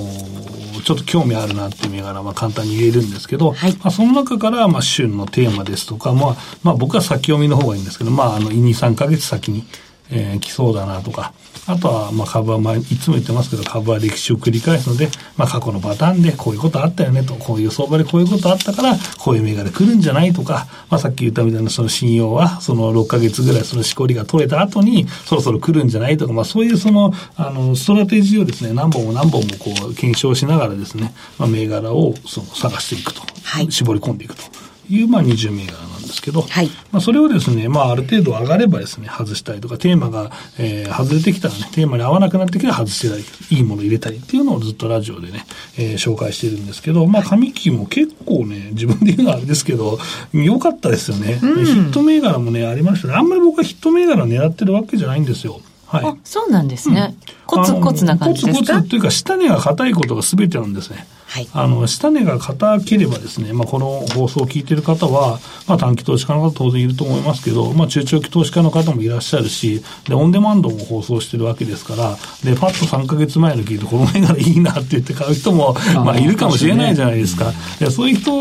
[0.86, 9.66] ちょっと興味あるなっていう銘柄は簡単に言えるんですけど、はい、まあその中からまあ旬のテーマですとか、まあ、まあ僕は先読みの方がいいんですけど、まああの2、3ヶ月先に、
[10.12, 11.34] えー、来そうだなとか、
[11.70, 33.22] あとは、まあ、株は、まあ、いつも言ってますけど、株は歴史を繰り返すので、まあ、過去のパターンでこういうことあったよねと、こういう相場でこういうことあったから、こういう銘柄来るんじゃないとか、まあ、さっき言ったみたいなその信用は、その6ヶ月ぐらいそのしこりが取れた後に、そろそろ来るんじゃないとか、まあ、そういうその、あの、ストラテジーをですね、何本も何本もこう、検証しながらですね、まあ、銘柄をその探していくと。
[33.44, 33.72] はい。
[33.72, 34.42] 絞り込んでいくと。
[34.90, 43.24] いう、まあ、20銘柄なんですけど、はい、まあ、それをですね、まあ、ある程度上がればですね、外したりとか、テーマが、えー、外れてきたらね、テーマに合わなくなってきたら外してたり、
[43.58, 45.46] いいもの入れたりっていうのをずっとラジオでね、
[45.78, 50.00] えー、紹介しているんですけど、まあ、紙機も結構ね、自分で言うのはあれですけど、
[50.34, 53.14] 良かったですよね、うん、ヒット銘柄もね、ありましたね。
[53.14, 55.62] あんまり僕はヒット銘柄狙ってるわけじゃないんですよ。
[55.88, 56.06] はい。
[56.06, 57.16] あ、そうなんですね。
[57.28, 58.60] うん、コツコツな感じですか？
[58.60, 61.08] コツコツというか、下値が硬いことが全てなんですね。
[61.30, 77.54] はい、あの、下値が硬ければですね、まあ、この放送を聞いている方は、まあ、短期投資家の方当然いると思いますけど、まあ、中長期投資家の方もいらっしゃるし、で、オンデマンドも放送してるわけですから、で、パッと3ヶ月前の聞いて、この銘柄いいなって言って買う人も、まあ、いるかもしれないじゃないですか。
[77.80, 78.32] でそういう人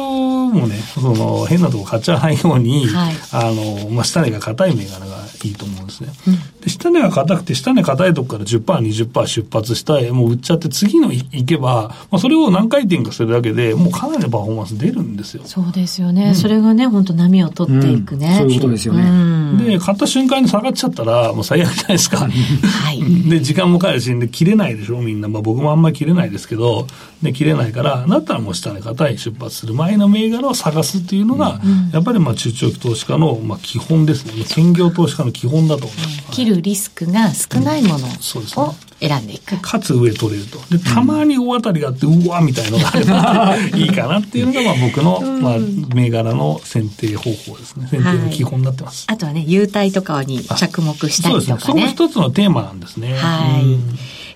[0.48, 6.11] もね、その、変なとこ買っちゃわないように、はい、あの、まあ、下値が硬い銘柄がいいと思うんですね。
[6.27, 15.43] うん、で、下値が硬くて、下値硬いとこから10%、20%出発したい、もう売っちゃって次の行けば、まあ、それを何回転かするだけで、で、もうかなりのパフォーマンス出るんですよ。
[15.45, 16.29] そうですよね。
[16.29, 18.29] うん、それがね、本当波を取っていくね。
[18.29, 19.64] うん、そういうことですよね。
[19.64, 22.19] で、買った瞬間に下がっちゃったら、もう最悪じゃないですか。
[22.19, 23.29] はい。
[23.29, 25.29] で、時間もかかるし、で、切れないでしょ、みんな。
[25.29, 26.87] まあ僕もあんまり切れないですけど、
[27.23, 34.45] で、切れないから、だったらもう下に硬い出発する前の銘柄を探すっていうのが、うん、やっぱりまあ中長期投資家の、まあ基本ですね。
[34.45, 36.31] 専業投資家の基本だと思います。
[36.31, 38.67] 切るリスクが少ないものを、そうですね。
[39.00, 39.61] 選んでいく。
[39.61, 40.58] かつ上取れると。
[40.70, 45.58] で、たまに大当たりがあって、うわみたいのがあれば いいかなっていうのが、まあ僕の、まあ、
[45.94, 47.88] 銘柄の選定方法ですね。
[47.90, 49.06] 選定の基本になってます。
[49.06, 51.44] はい、あとはね、優待とかに着目したりとかね。
[51.46, 51.72] そうですね。
[51.72, 53.14] その一つのテーマなんですね。
[53.14, 53.78] はい。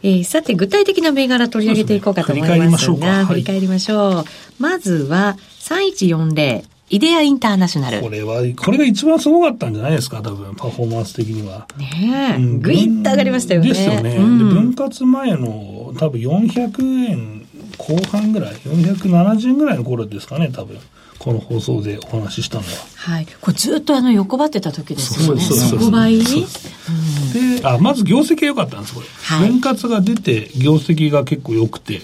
[0.05, 4.17] えー、さて、具体的な銘柄取り上げていこうかと思いますが、振り返りましょう。
[4.17, 4.25] はい、
[4.59, 6.72] まずは、3140。
[6.93, 8.03] イデアインターナショナル。
[8.03, 11.67] これは、これが一番すごかったんじゃないですか、多分、パフォーマンス的には。
[11.79, 13.69] ねえ、ぐいっと上がりましたよね。
[13.71, 14.17] ですよね。
[14.17, 17.47] うん、で分割前の多分400円
[17.79, 20.79] 後半ぐらい、470円ぐらいの頃ですかね、多分。
[21.19, 22.69] この放送でお話ししたのは。
[22.97, 23.27] はい。
[23.41, 25.41] これずっとあの横ばってた時ですよね。
[25.41, 29.07] そうそう横ばい、うん、で、あ、まず業績が良かったんです、これ。
[29.07, 32.03] はい、分割が出て、業績が結構良くて、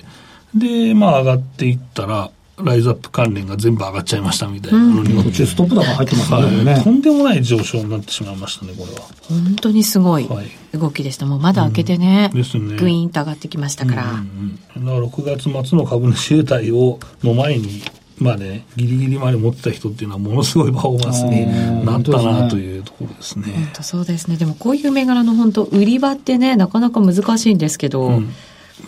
[0.55, 2.31] で、まあ上がっていったら、
[2.62, 6.30] ライズアップ関連が全部上がっちゃいましたみたいなのによって、ストップ高入ってます
[6.64, 9.00] ね、はい、とんでもない上昇になってしまいましたね、これは。
[9.28, 10.28] 本当にすごい
[10.72, 11.26] 動きでした。
[11.26, 14.04] もうまだ開けてね、うん、ですねグイーンと上がってきましたから。
[14.04, 17.82] うんうん、だから6月末の株主優待をの前に、
[18.18, 23.52] まあね、ギリギリまで持ってた人っていうのはものすごいパフォーマンスになったなというところですね。
[23.52, 24.36] 本当そうですね。
[24.36, 28.34] でもこういう銘柄の本当売り場ってね、なかなか難しいんですけど、うん、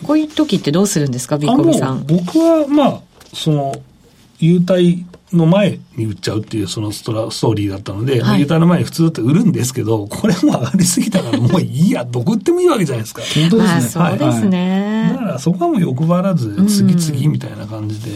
[0.03, 2.05] こういう時ってどうするんですか、ビッコビさん。
[2.05, 3.01] 僕はまあ、
[3.33, 3.75] その、
[4.39, 13.21] 優待の前に売っちゃうっていうそのストストーリーだったので、はい、優待の前に普通だって売るんですけど、これも上がりすぎたからもういいや、どこ売ってもいいわけじゃないですか。
[13.21, 13.81] 本当ですね。
[13.81, 18.11] そうですね、はい、だからそこはもう欲張らず、次々みたいな感じで、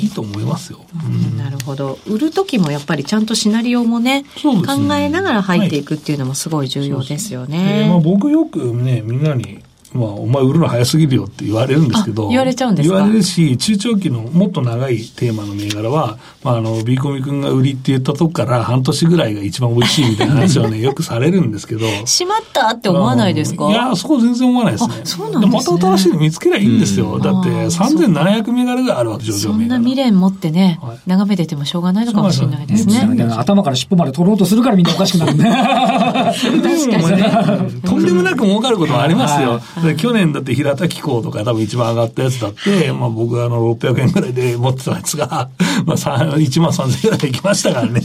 [0.00, 0.80] いいと思いますよ。
[1.04, 1.98] うん、なるほど。
[2.06, 7.86] 売る時もやっぱりちゃんとシナリオもね、ね考えながら入っていくっていうのもすごい重要ですよね。
[7.88, 9.60] まあ、僕よくね、みんなに
[9.92, 12.28] まあ、お前売るの早すぎるよって言われるんですけど。
[12.28, 12.94] 言われちゃうんですか？
[12.94, 21.86] 言われるし、中長期のもっと長いテーマの銘柄は、まあ、あの、ビーコミ君が売りって言ったとこから半年ぐらいが一番美味しいみたいな話はね、 よくされるんですけど。
[22.06, 23.68] しまったって思わないですか？
[23.68, 24.94] いや、そこ全然思わないですね。
[25.04, 25.58] そうなんですね。
[25.74, 27.18] また新しいの見つけりゃいいんですよ。
[27.18, 29.74] だって、3700銘柄があるわけ、上場銘柄。
[29.74, 33.08] そんな未練持ってね、はい、眺めててもしょうがないのかもしれないですね。
[33.36, 35.44] 頭から尻尾まで取ろうとするからみんなおかしくなるね。
[35.50, 37.80] 確かにね。
[37.84, 39.60] とんでもなく儲かることもありますよ。
[39.96, 45.48] 去年だって平田機構とか多分一番上がったやつだって、まあ僕はあの600円ぐらいで持ってたやつが、
[45.86, 48.00] まあ1万3000円ぐらいでいきましたからね。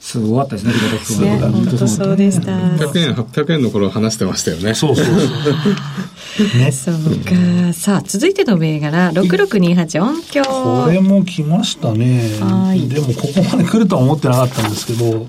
[0.00, 1.38] すごかったですね、平田機構ね。
[1.38, 2.52] 本当そうでした。
[2.52, 4.74] 800円、800円の頃話してましたよね。
[4.74, 5.16] そうそうそう。
[6.58, 7.72] ね、そうか。
[7.74, 10.42] さあ、続いての銘柄、6628音響。
[10.42, 12.30] これも来ましたね。
[12.88, 15.26] でも、ここまで来るとは思ってなかったんですけど、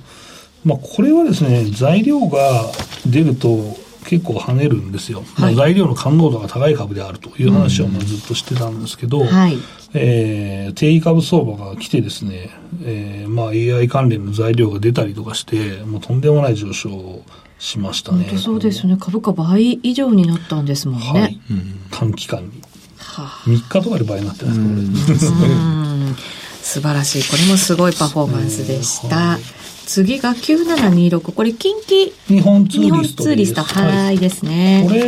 [0.64, 2.72] まあ、これはですね、材料が
[3.06, 9.58] 出ると、結構跳ねるんですよ、はい、材料の感濃度が高い株であるという話をまあずっとしてたんですけど、うんはい、
[9.94, 12.50] えー、低位株相場が来てですね、
[12.84, 17.24] えーまあ、AI 関連の材料が出たりとかしてもうとんでもない上昇を
[17.60, 18.38] しましたね。
[18.38, 18.98] そうですね。
[19.00, 22.50] 株価倍以上になったんですもんね、はい、うん、短期間に、
[22.98, 25.52] はあ、3日とかで倍になってますこれ。
[26.62, 27.30] 素晴らしい。
[27.30, 29.38] これもすごいパフォーマンスでした。
[29.92, 31.34] 次が9726。
[31.34, 33.24] これ、近畿日本ツーリスト。
[33.24, 34.86] ツーリスト、はいですね。
[34.88, 35.04] これ、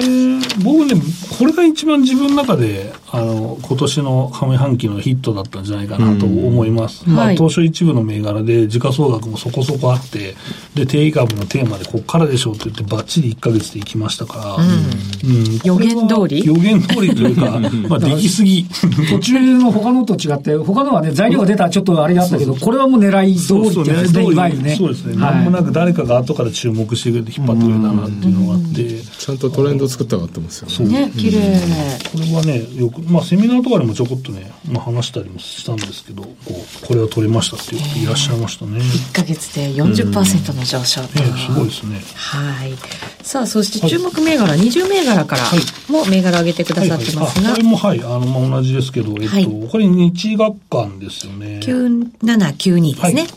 [0.62, 1.02] 僕ね、
[1.39, 7.08] これが一番自分の中で、あの、今年の上半期のヒットだったんじゃないかなと思います。
[7.08, 10.36] まあ、当初一部の銘柄で、時価総額もそこそこあって、
[10.76, 14.63] で、定位株のテーマでこっからでしょうって言って、ばっちり1か月でいきましたから、うん。
[14.63, 16.46] うん、予言通り？
[16.46, 18.65] 予言通りというか、 まあ、できすぎ。
[19.10, 24.73] 途中の他のと違って、他のはね、材料が出たらちょっとあれだったけど、これはもう狙い通りってやつね、いわゆるね。
[24.76, 25.16] そうですね。
[25.16, 29.14] なんもなく誰かが後から注目してくれて引っ張ってくれたなっていうのがあって。
[29.24, 30.74] ちゃんとトレンド作って上がってますよね。
[30.74, 31.60] そうね、綺麗。
[32.12, 38.80] これはね、よく、まあセミナーとかでもちょこっとね、まあ話したりもしたんですけど、こう、これは取れましたっていう方いらっしゃいましたね。
[38.80, 41.20] 1ヶ月で40%の上昇と。
[41.20, 42.02] ね、すごいですね。
[42.16, 42.74] はい。
[43.22, 45.44] さあ、そして注目銘柄、20銘柄から
[45.88, 47.52] も銘柄上げてくださってますが。
[47.52, 51.60] これもはい、あの、まあ同じですけど、えっと、これ日学館ですよね。
[51.64, 53.28] 9792ですね。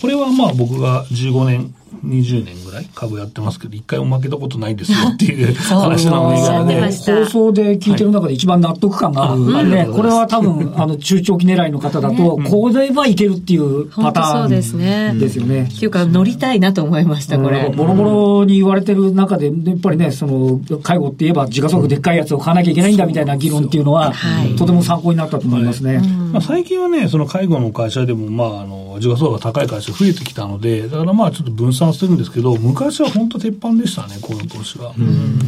[0.00, 15.14] これはまあ僕が15年20年ぐらい株やってますけど、一回も負けたことないですよ っていう話なので、放送で聞いてる中で一番納得感がある、はい、ね、これは多分、あの、中長期狙いの方だと、こうではいけるっていうパターンですね。
[15.18, 15.64] ですよね。
[15.64, 17.72] っていうか、乗りたいなと思いました、これ。
[17.74, 24.12] ボロボロに言われてる中で、やっぱりね、その、介護って言えば、時価総額でっかいやつを買わなきゃいけないんだみたいな議論っていうのは、
[24.56, 26.00] とても参考になったと思いますね。
[26.32, 34.94] まあ、最近はね、その介護の会社でも、まあ、あの、時価総額が高い会社増えてきたので、だからまあ、ちょっと分散するんですけど、昔は本当鉄板でしたね、この投資は。
[34.98, 35.38] うん。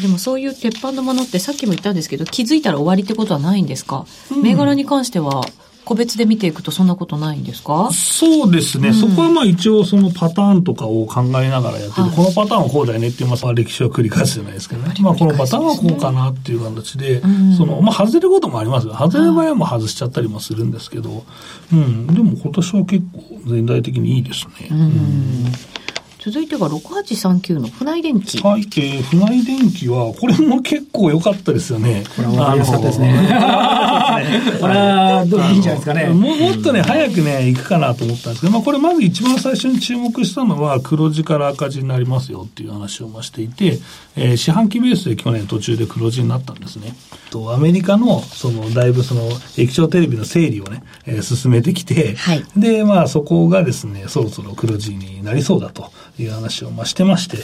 [0.00, 5.44] でもそういう鉄板のものってさっきも言ったんですけど気づいたら終わりってことはないんですか、うん、銘柄に関しては
[5.88, 7.88] 個別で見ていくとそんなことないんですか？
[7.94, 14.94] そうですね、うん、そこはまあ一応そのパターンとかを考えながらやってる、はい、このパターンはこうだよねっていう、まあ、歴史は繰り返すじゃないですけどね。
[15.00, 18.86] まあこのパターンはこうかなっていう形で、うん、その、まあ外れることもあります。
[18.86, 18.92] よ。
[18.92, 21.24] 外れる場合はもう外しちゃったりもするんですけど、
[21.72, 24.68] うん、でも今年は結構全体的にいいですね。
[24.70, 25.44] うん
[26.20, 28.42] 続いてが6839の船井電機。
[28.42, 32.02] はい、えー、船井電機は、これも結構良かったですよね。
[32.16, 33.14] これは良かったですね。
[34.60, 36.06] これは、いいんじゃないですかね。
[36.06, 43.78] ももっとね、早くね、行くかなと思ったんですけど、まあ、これまず一番最初に注目したのは、黒字から赤字になりますよっていう話をましていて、
[44.16, 46.96] えー、四半期ベースで去年途中で黒字になったんですね。
[47.30, 57.38] と、アメリカの、その、だいぶその、液晶テレビの整理をね、えー、進めてきて、はい、で、まあ、そこがですね、そろそろ黒字になりそうだという話をましてまして、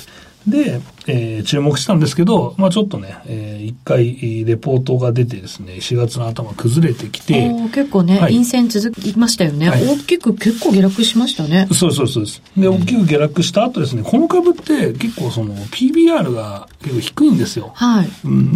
[0.46, 7.50] で、えー、注目したんですけど、まあちょっとね、えー、一回レポートが出てですね、4月の頭崩れてきて。
[7.72, 11.68] 結構ね、はい、陰線続きましたよね、はい、大きく結構下落しましたね。
[11.72, 12.42] そうそうそうです。
[12.56, 17.72] で、大きく下落した後ですね、この株って結構その PBR が結構低いんですよ。
[17.74, 18.08] はい。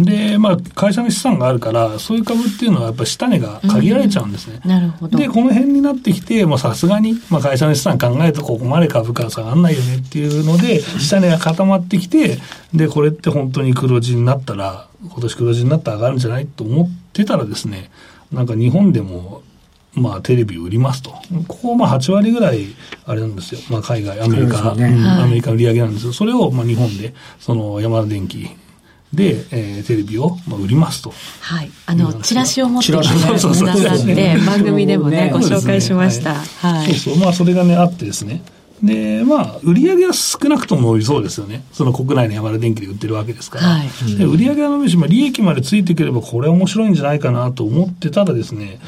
[0.03, 4.59] で、まあ会社の資産があるから、そういう株っていうのはやっぱ下値が限られちゃうんですね。
[4.63, 5.17] うん、なるほど。
[5.17, 12.38] で、この辺になってきて、まあさすがに、まあ会社の資産考えるとここまで株価は下がらないよねっていうので、下値が固まってきて、
[12.73, 16.45] で、これって本当に黒字になったら、今年黒字になったら上がるんじゃない？
[16.47, 17.89] と思ってたらですね、
[18.31, 19.41] なんか日本でも、
[19.93, 21.11] まあテレビを売りますと。
[21.47, 22.67] ここまあ8割ぐらい、
[23.05, 23.61] あれなんですよ。
[23.69, 24.85] まあ海外、アメリカ、ね、
[25.19, 26.13] アメリカの売り上げなんですよ。
[26.13, 28.49] それをまあ日本で、その山田電機、
[29.13, 31.11] で、えー、テレビを、まあ、売りますと。
[31.41, 31.71] はい。
[31.87, 33.49] あの、チラシを持ってきてくださ
[33.95, 36.35] って、番組でも ね、ご紹介しました。
[36.35, 36.93] はい。
[36.93, 37.23] そうそう。
[37.23, 38.43] まあ、それがね、あってですね。
[38.83, 41.63] で、まあ、売り上げは少なくともそうですよね。
[41.71, 43.65] その国内の山田電機で売ってるわけですから。
[43.65, 48.79] はい、で売り上げが伸びし、まあ、利益までついてくれば、これ面白いんじゃないかなと思ってたらですね、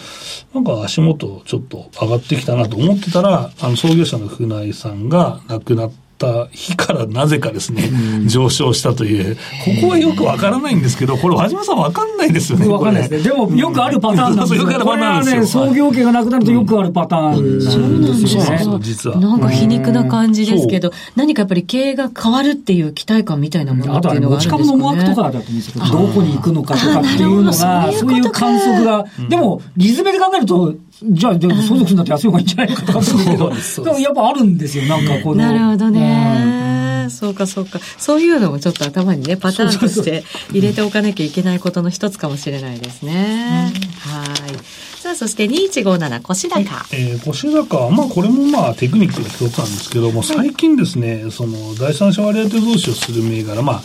[0.54, 7.90] なんか足元ちょっと上がってきたなと思ってたら、あの、創業者の船井さんが亡くなって、った日からなぜかですね、
[8.28, 9.42] 上昇したという、こ
[9.82, 12.68] こはよくわからないんですけど、これ、和島さんわかんないですよね。
[12.68, 13.30] わかんないですね。
[13.30, 14.62] でも、よくあるパターンなんですよ。
[14.62, 15.66] よくあるパターンですよ。
[15.66, 18.80] 創業家がなくなるとよくあるパターンなんですよね。
[18.82, 19.20] 実は。
[19.20, 27.54] なんか皮肉な感じですけど、何かやっぱり経営が変わるっていう期待感みたいなものっていうのがあるんですか、ね、あとは持ち株の思惑とかだと思うんですけど、どこに行くのかとかっていうのが、
[27.92, 35.36] そういう観測が、でも、リズムで考えると、じゃあ、相続するんだって安い方がいいんじゃないかとか思うけど、でもやっぱあるんですよ、なんかこの。
[35.36, 37.08] なるほどね。
[37.10, 37.80] そうか、そうか。
[37.98, 43.72] そういうのもちょっと頭にね、パターンとして入れておかなきゃいけないことの一つかもしれないですね。
[44.00, 45.00] はい。
[45.00, 46.60] さあ、そして2157、腰高。
[46.92, 53.82] えー、腰高、まあ、これもまあ、テクニックの一つなんですけども、最近ですね、その、第三者割当増資をする銘柄、まあ、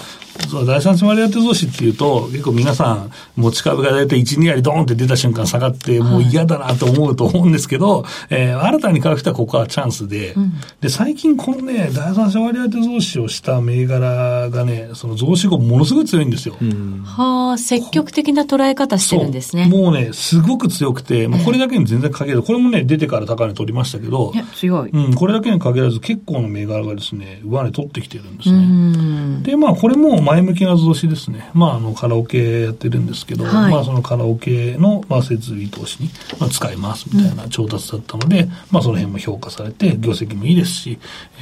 [0.66, 16.56] 第三者割当増資っていうと、結構皆さん、持ち株が大体1、2割ドーンって出た瞬間下がって、もう嫌だなと思うと思うんですけど、えー、新たに買う人はここはチャンスで、うん、で、最近このね、第三者割当増資をした銘柄がね、その増資後ものすごい強いんですよ。
[16.60, 19.66] うん、はあ、積極的な捉え方してるんですね。
[19.66, 24.90] もうね、すごく強くて、まあ、これだけに全然限らず、これもね、出てから高値取りましたけど、いや、強い。
[24.90, 29.42] うん、これだけに限らず結構の銘柄がですね、上値取ってきてるんですね。
[29.42, 31.50] で、まあ、これも前向きな増資ですね。
[31.54, 40.98] まあ、あの、カラオケやってるんですけど、はい、まあ、そのカラオケの、まあ、設備投資に、まあ、使いますみたいな調達だったので、うん、まあ、その辺も評価されて、業績もいいですし、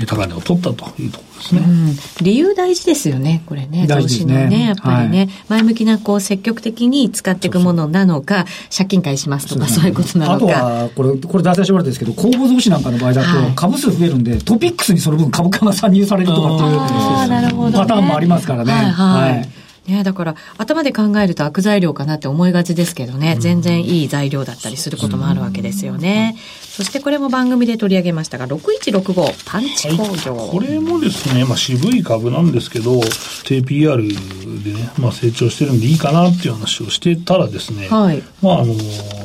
[0.07, 1.63] 高値を取ったというところですね。
[1.67, 3.87] うん、理由大事ですよね、これね。
[3.87, 4.49] 大事ね。
[4.49, 10.37] ね、やっぱりね、はい、前向きな、こう、積極的に使っていくものなのか、借金返しますとか、そういうことなのか。
[10.37, 18.73] あとは、これ、これ大体絞られてですけど、公募増資なんかの場合だと、株数増えるんで、トピックスにその分株価が参入されるとかっていう、パターンもありますからね。
[18.75, 19.65] はい、はい。
[19.87, 26.37] ね、だから頭で考えると悪材料かなって思いがちですけどね、全然いい材料だったりすることもあるわけですよね。
[26.63, 32.99] そしてこれも番組で取り上げましたが、6165パンチ工業、はい、これもですね、まあ渋い株なんですけど、
[33.45, 38.75] 低 PR でね、まあ成長してるんでいいかなっていう話をしてたらですね、はい、まああの、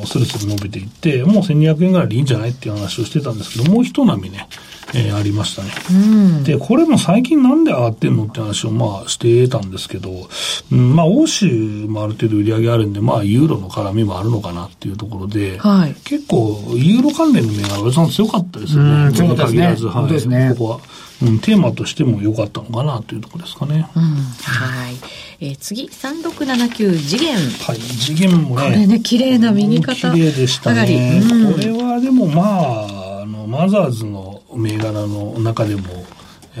[0.04, 4.46] スルスル伸びていって、もう1200円ぐらいでいいんじゃないっていう話をしてたんですけど、もう一波ね、
[4.94, 5.94] えー、ありましたね、う
[6.40, 6.44] ん。
[6.44, 10.28] で、これも最近なんで上がってんのって話をまあしてたんですけど、
[10.72, 11.46] うん、まあ欧州
[11.88, 19.14] もある程度売り上げあるんで、まあユーロの絡みもあるのかなっていうところで、はい、結構ユーロ関連の銘柄、さん強かったですよね。
[19.14, 19.66] そうですね。
[19.66, 20.54] はい、ですね。
[20.58, 20.80] ここは。
[21.22, 23.86] うん、テーマとしても良かったのかなというところですかね。
[23.94, 24.94] うん、はい。
[25.40, 27.36] えー、次、3679次元。
[27.36, 28.62] はい、次元もね。
[28.62, 30.12] これね、綺麗な右肩。
[30.12, 31.20] 綺麗でしたね。
[31.30, 35.82] うん、これはでもまあ、あの、マザーズの銘柄の中でも、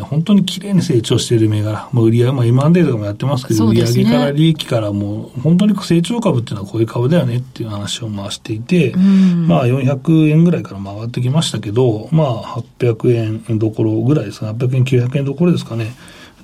[0.02, 12.44] 本当に綺麗に成長している銘柄、まあ、売り上げ、まあ、M&A とかもやってますけど、ね、売上から利益からもう、本当に成長株っていうのはこういう株だよねっていう話を回していて、まあ、400円ぐらいから上がってきましたけど、まあ、
[12.78, 15.92] 800円どころぐらいですか、800円、900円どころですかね。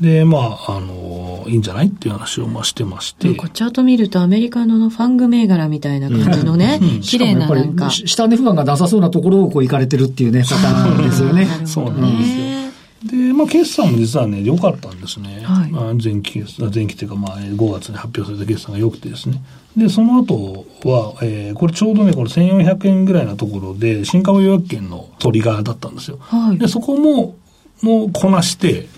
[0.01, 3.28] で、まあ、あの、いいんじゃないっていう話をまあしてまして。
[3.28, 7.90] チャート見るとアメリカのファング銘柄みたいな感じのね、うん、綺麗ななんか。
[7.90, 11.47] 下値不安がなさそうなところをこう行かれてるっていうね、パターンですよね。
[11.64, 12.57] そうなんですよ。
[13.05, 15.40] で、まあ、決算も実はね、良かったんですね。
[15.44, 16.44] はい、まあ、前期、
[16.74, 19.42] 前期というか、まあ、5月に発表された決算が良くてですね。
[19.76, 26.18] で、その後は、えー、これちょうどね、これ1400円ぐらいのところで、新株予約権のトリガーだったんですよ。
[26.20, 27.36] はい、で、そこも、
[27.82, 28.88] もうこなして、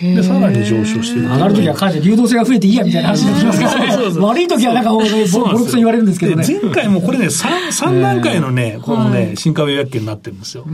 [0.00, 1.22] で、さらに上昇してる。
[1.22, 4.18] 上がるときは感謝流動性が増えていいやみたいな話になりますからね。
[4.20, 6.44] 悪いときはなんか、ボロクソ言われるんですけどね。
[6.46, 10.64] 前回もこれね、 3、三段階のね、このね、新株予約権になってるんですよ。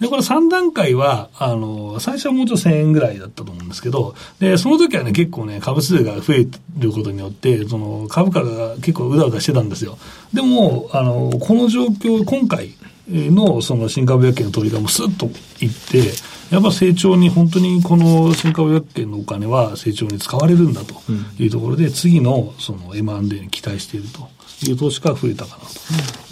[0.00, 6.46] で、これ3段階は、あの、最初はもうちょっと1000円ぐらいだったと思うんですけど、で、その時はね、結構ね、株数が増え
[6.78, 9.96] ることによって、その、株価が結構うだうだしてたんですよ。
[10.34, 12.70] でも、あの、この状況、今回、
[13.08, 15.26] のその新株薬券の取りがもスッと
[15.64, 16.12] いって、
[16.50, 20.94] やっぱ成長に本当にこの新株薬券のお金は成長に使われるんだと
[21.38, 24.28] いうところで、次のその M&A に期待していると
[24.68, 25.70] いう投資家が増えたかなと。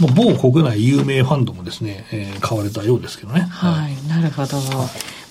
[0.01, 3.43] まあ、某国内有名ファンドもですね、えー、買われたようですけどね。
[3.43, 4.59] はい、なるほど。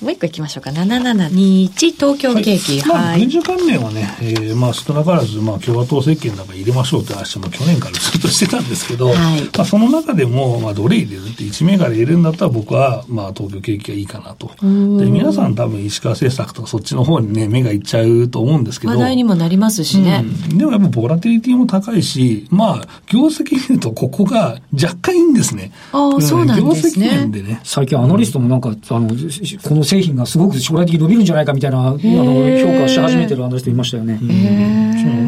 [0.01, 0.71] もう一個いきましょうか。
[0.71, 2.81] 7721東京景気。
[2.81, 2.89] はい。
[2.89, 9.15] まあ、軍事関連はね、えー、まあ少なからず、まあ共和党政権なんか入れましょうって話も去年からずっとしてたんですけど、はい、
[9.55, 14.47] まあその中でも、まあどれ入れるって1銘柄入れるんだったら僕は、まあ東京景気がいいかなと。
[14.47, 14.65] で、
[15.05, 18.93] 皆さん多分石川政策とかそっちの方にね、目がいっちゃうと思うんですけど。
[18.93, 20.25] 話題にもなりますしね。
[20.49, 25.71] うん、でもやっぱボラティリティも高いし、まあ業績見るとここが若干いいんですね。
[25.91, 27.05] ああ、そうなんですね。
[27.05, 27.61] 業績面でね。
[27.63, 34.19] 最近アナリストもなんか、あの、この製品がすごく将来的に伸びるんじゃないかみたいな、あの、評価し始めてるあの人いましたよね。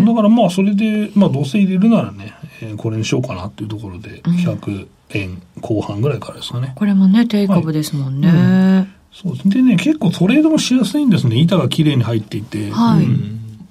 [0.05, 6.72] だからまあ、それで、まあ、どうせ入れるならね、えー、これにしようかなっていうところで、100円後半ぐらいからですかね。
[6.76, 8.28] これもね、低株ですもんね。
[8.30, 11.38] はいうんそうですでね、結構トレードもしやすいんですね。
[11.38, 12.72] 板が綺麗に入っていて。
[12.72, 13.05] はい。
[13.05, 13.68] うん、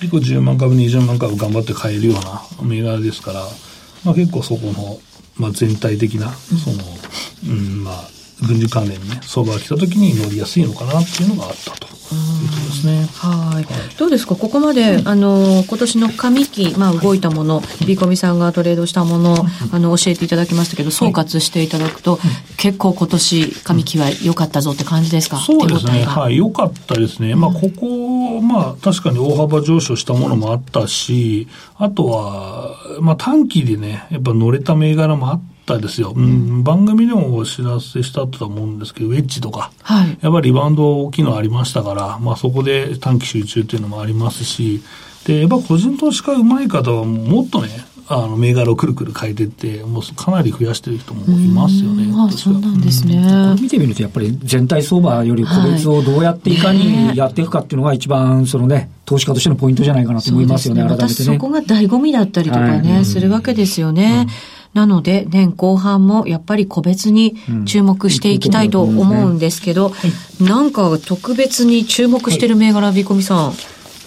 [0.00, 3.42] 結構10万株、20万株頑張って買えるような銘柄ですから、
[4.06, 4.98] まあ結構そこの、
[5.36, 6.78] まあ全体的な、その、
[7.46, 11.88] うん、まあ、軍事関連のね、相場が来た時に乗りやすいのかなっていうのがあったと。
[12.10, 13.06] いうことですね。
[13.14, 13.66] はい。
[13.96, 14.34] どうですか？
[14.34, 19.36] ここまで、あの、今年の上期、まあ、動いたもの、ビコミさんがトレードしたもの、
[19.70, 22.18] あの、教えていただきましたけど、総括していただくと、
[22.56, 25.36] 結構今年、上期は良かったぞって感じですか？
[25.36, 26.02] そうですね。
[26.02, 26.36] はい。
[26.36, 27.36] 良かったですね。
[27.36, 35.42] まあ、ここ、まあ、確かに大幅上昇したものもあったし、あとは、まあ、短期でね、やっぱ乗れた銘柄もあった
[35.74, 44.82] ったですよ、うん、番組でもお知らせしたと思うんですけど、ウェッジとか、はい、やっぱりリバウンド大きいのありましたから、まあ、そこで短期集中っていうのもありますし、
[45.26, 47.68] で、やっぱ個人投資家うまい方はもっとね、
[48.12, 52.12] あの銘柄をくるくる変えてって、もうかなり増やしてる人もいますよね。
[52.16, 53.22] あそうなんですね。
[53.60, 60.88] 見てみると、やっぱり全体相場より個別をどうやっていかにやっていくかっていうのが一番、そのね、投資家としてのポイントじゃないかなと思いますよね、ね。
[60.88, 61.24] 改めてね。
[61.26, 64.26] そこが醍醐味だったりとかね、はい、するわけですよね。
[64.26, 69.92] うんなので、年後半もやっぱり個別に注目していきたいと思うんですけど、
[70.40, 73.52] なんか特別に注目してる銘柄、ビコミさん。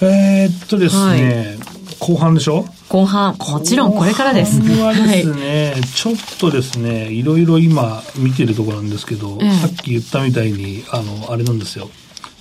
[0.02, 1.58] えー、っとですね、
[2.00, 2.66] 後半でしょ？
[2.90, 4.62] 後半、もちろんこれからです。
[4.62, 5.34] これはです。
[5.34, 11.90] ね、はい、ちょっとですね、いろいろ今見てるところなんですけど、ええ、さっき言ったみたいに、あの、あれなんですよ。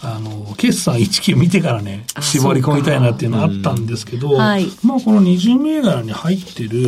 [0.04, 6.78] あの、決算1期見てからね、絞り込みたいなっていうのはあったんですけど、はい、まあこの20銘柄に入ってる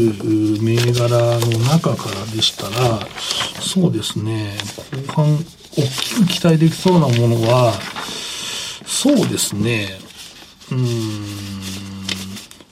[0.61, 2.99] 銘柄の中からでしたら、
[3.61, 4.57] そうですね、
[5.07, 7.73] 後半大きく期待できそうなものは、
[8.85, 9.91] そうですね、
[10.73, 11.54] うん、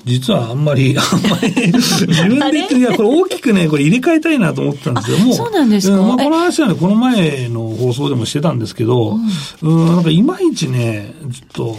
[0.04, 5.34] 実はあんまり、 あんまり、自分で言って、いや、これ大きくね、これ入れ替えたいなと思ったんですけども。
[5.34, 9.18] そうなんですか、まあ、この話はね、この前の放送でもしてたんですけど、
[9.62, 11.76] うん、うんなんかいまいちね、ちょっ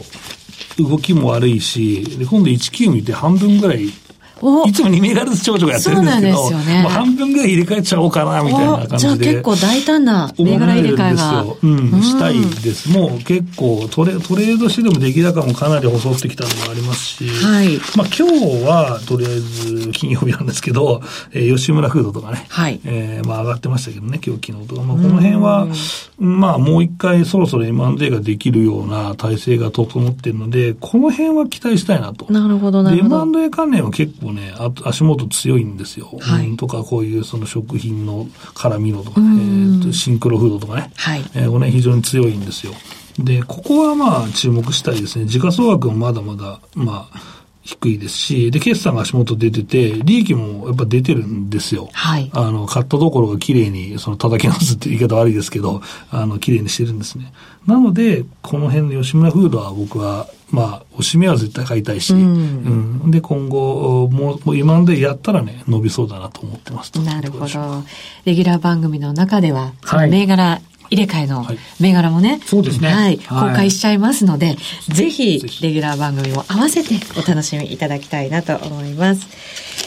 [0.78, 3.90] と、動きも悪いし、で、今度19見て半分ぐらい
[4.68, 6.82] いつも2銘柄ずつ長女がやってるんですけど、そうなんですよね。
[6.90, 8.98] 半分ぐらい入れ替えちゃおうかな、みたいな感じで。
[8.98, 11.46] じゃあ結構大胆な銘柄入れ替えが。
[11.64, 12.90] うん、したいです。
[12.90, 17.78] もう結構トレ、トレードしてでも出来高もかなり細ってきたのもありますし、はい。
[17.96, 22.80] まあ今日は、とりあえず金曜日なんですけど、えー、吉村フードとかね、はい。
[22.84, 24.82] えー、まあ上がってましたけどね、今日昨日とか。
[24.84, 25.68] まあこの辺は、
[26.20, 32.32] まあもう一回そろそろ M&A ができるような体制が整っているので、この辺は期待したいなと。
[32.32, 33.22] なるほど、なるほど。
[33.24, 34.54] M&A 関連は結構ね、
[34.84, 36.12] 足元強いんですよ。
[36.22, 42.74] はい、とか、こういうその食品の絡みのとかね、えー、シンクロフードとかね、はい、えー、この辺非常に強いんですよ。
[43.20, 45.26] で、ここはまあ注目したいですね。
[45.26, 51.90] 時価総額もまだまだ、まあ、低いですし、で、決算が足元出てて、利益もやっぱ出てるんですよ。
[51.94, 52.30] はい。
[52.34, 57.32] あの、買ったところが綺麗に、その叩き直すって言い方悪いですけど、あの、綺麗にしてるんですね。
[57.66, 66.92] なので、この辺の吉村フードは僕は、まあ、おしめは絶対買いたいし、うん、うん、で、今後、もう、今までやったらね、伸びそうだなと思ってます。
[67.00, 67.46] なるほど。
[68.26, 71.46] レギュラー番組の中では、その銘柄、はい入れ替えの
[71.80, 72.90] 銘柄もね、そうですね。
[72.90, 73.18] はい。
[73.18, 74.56] 公開しちゃいますので、
[74.90, 79.28] ぜひ、レギュラー番組も合わせてお楽しみいただきたいなと思います。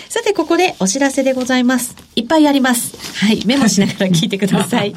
[0.08, 1.94] さて、ここでお知らせでございます。
[2.16, 3.24] いっぱいあります。
[3.24, 3.44] はい。
[3.46, 4.94] メモしながら聞いてください。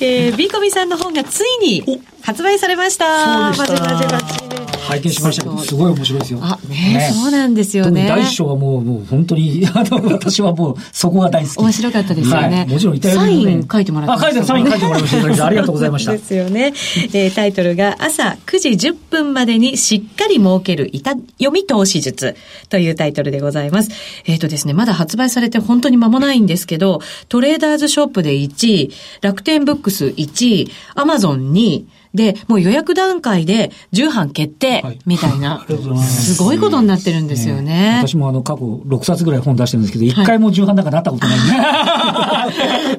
[0.00, 3.54] えー、ビーコミさんの本がついに発売されました。
[3.54, 3.88] そうでした。
[3.88, 4.47] バチバチバチ
[4.88, 6.38] 拝見しましたけど、すごい面白いですよ。
[6.42, 8.08] あ、ね、ね、そうなんですよね。
[8.08, 11.58] 大将はもう、もう本当に、あの、私はもう、そこが大好き。
[11.58, 12.58] 面白かったですよね。
[12.58, 15.46] はい、もちろん、イタリアサイン書いてもらってあ、書いて、サイン書いてもらいました。
[15.46, 16.12] ありがとうございました。
[16.12, 16.72] ですよね。
[17.12, 22.36] えー、タイトルが、朝9時10分までにしっかり儲ける板読み投資術
[22.70, 23.90] というタイトルでございます。
[24.24, 35.64] えっ、ー、とですね、まだ発売されて本当に間もないんですけど、トレーダーズショップで1位、楽天ブックス1位、アマゾン2位、で、もう予約段階で重版決定、みたいな、
[36.02, 38.00] すごいことになってるんですよね。
[38.02, 41.44] 私もあの過去6冊ぐらい本出してるんですけど、1回も重版なんかなったことないね。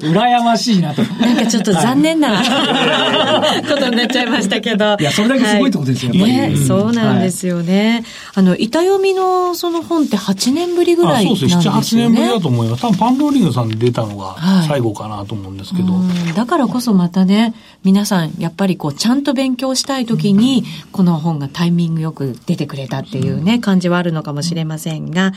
[0.00, 1.02] 羨ましいなと。
[1.02, 2.40] なんかちょっと残念な、
[3.68, 4.96] ことになっちゃいましたけど。
[4.98, 6.54] いや、それだけすごいってことですよ、ね。
[6.66, 8.04] そうなんですよね。
[8.34, 11.62] あの、板読みのその本って8年ぶりぐらいなんですよね。
[11.62, 12.82] そうですね、7、8年ぶりだと思います。
[12.82, 14.36] 多分パンローリングさんで出たのが
[14.66, 15.92] 最後かなと思うんですけど。
[16.34, 17.54] だからこそまたね、
[17.84, 25.32] 皆さんやっぱりこう、ちゃんと勉強したい時に、この本がタイミングよく出てくれたっていうね、感じはあるのかもしれませんが、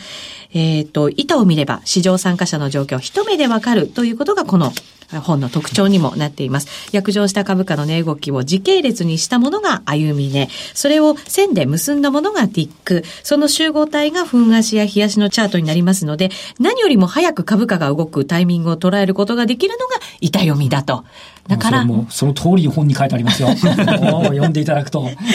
[0.54, 4.74] えっ、ー、と、板を見れば市場参加者の状況一目でわかるということがこの
[5.22, 6.68] 本の特徴にもなっています。
[6.92, 10.50] 約定した株価の値動きを時系列にしたものが歩み値。
[10.74, 13.04] それを線で結んだものがティック。
[13.24, 21.06] その集合体が分足や日足のチャートになりますので、何よりも早く株価が動くタイミングを捉えることができるのが板読みだと。
[21.48, 21.86] だから。
[21.86, 23.50] もその通り本に書いてありますよ。
[23.54, 25.02] 読んでいただくと。
[25.02, 25.26] この原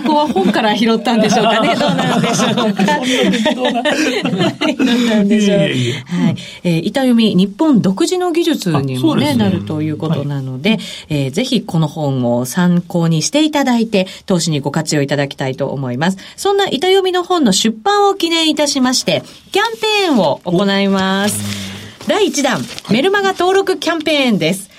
[0.00, 1.74] 稿は本から拾ったんでしょうかね。
[1.74, 2.62] どうなんでしょうか。
[3.54, 3.80] どうな
[5.22, 5.58] んでしょう。
[5.58, 5.72] はい。
[6.62, 10.80] えー、板読み、日本独自の技術にもね、ねなるということなので、はい、
[11.10, 16.18] えー、ぜひこの本を参考にしていただいて、投資にご活用いただきたいと思います。
[16.36, 19.64] そんな板読みの本の出版を記念いたしまして、キャン
[20.06, 21.87] ペーンを行います。
[22.08, 24.70] 第1弾、メルマガ登録キャンペーンです。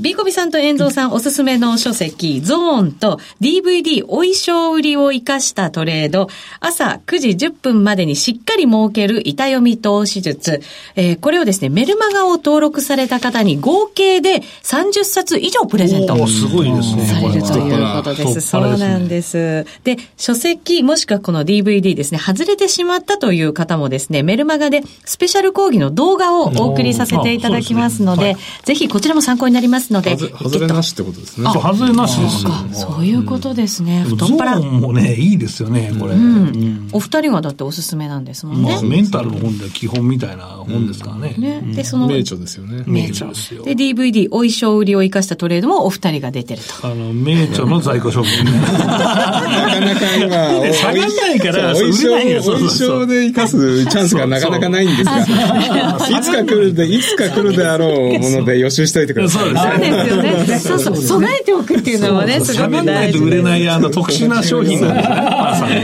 [0.00, 6.26] ビーコビさんと遠蔵さんおすすめの書籍、ゾーンと DVD お衣装売りを活かしたトレード、
[6.58, 10.62] 朝9時10分までにしっかり設ける板読み投資術、
[10.96, 16.26] えー、これをですね、メルマガを登録された方に合計で30冊以上プレゼント。
[16.26, 17.06] すごいですね。
[17.06, 18.40] されるということです。
[18.40, 19.64] そうなんです。
[19.84, 30.16] で、書籍もしくはこの DVD ですね、外れてしまったという方もですね、メルマガでスペシャル講義の動画をお送りさせていただきますので、ぜひこちらも参考になりますますので。
[30.16, 31.48] 外れなしってことですね。
[31.50, 34.04] 外れなしですそういうことですね。
[34.04, 34.60] 太っ腹。
[34.60, 36.14] もね、いいですよね、これ。
[36.92, 38.80] お二人はだっておすすめなんですもんね。
[38.82, 41.34] メンタルの本では基本みたいな本ですからね。
[41.38, 41.60] ね。
[41.74, 42.08] で、その。
[42.08, 42.84] 名著ですよね。
[42.86, 43.64] 名著ですよ。
[43.64, 46.86] で、DVD、お衣装売りを生かしたトレードもお二人が出てると。
[46.86, 48.44] あの、名著の在庫処分。
[48.44, 59.73] なかなか今、 下がんないから、お衣装、お衣装で生かすチャンスがなかなかないんですが、いつか来るで、いつか来るであろうもので予習しておいてください。
[59.74, 60.58] そうですよね。
[60.58, 63.18] そうそう、備えておくっていうのはね、すごく大事。
[63.18, 65.83] 売れないあの特殊な商品なんですね。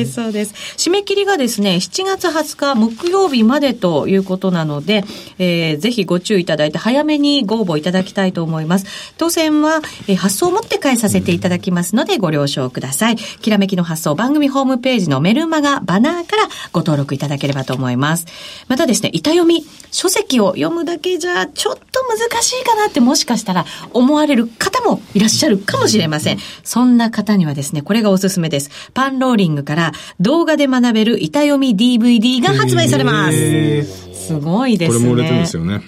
[0.00, 0.54] です、そうです。
[0.88, 5.04] 締め切りがですね、7月20日木曜日までということなので、
[5.38, 8.86] えー、ぜひご注意いただいて早めにご応募いただきたいと思います。
[9.18, 13.16] 当選は、えー、発送を持って返させていただきますのでご了承ください。
[13.16, 18.26] きらめきの発送番組ホームページのメルマガバナーからご登録いただければと思います。
[18.68, 26.38] またですね、板読み、書籍を読むだけじゃちょっと難しいかなってもしかしたら思われる方もいらっしゃるかもしれません。
[26.64, 28.70] そんな方にはですね、これがおすすめです。
[28.94, 29.89] パンローリングから
[30.20, 33.84] 動画で学べる板読み DVD が発売されます。
[34.26, 34.98] すごいですね。
[34.98, 35.82] これも売れてるんですよね。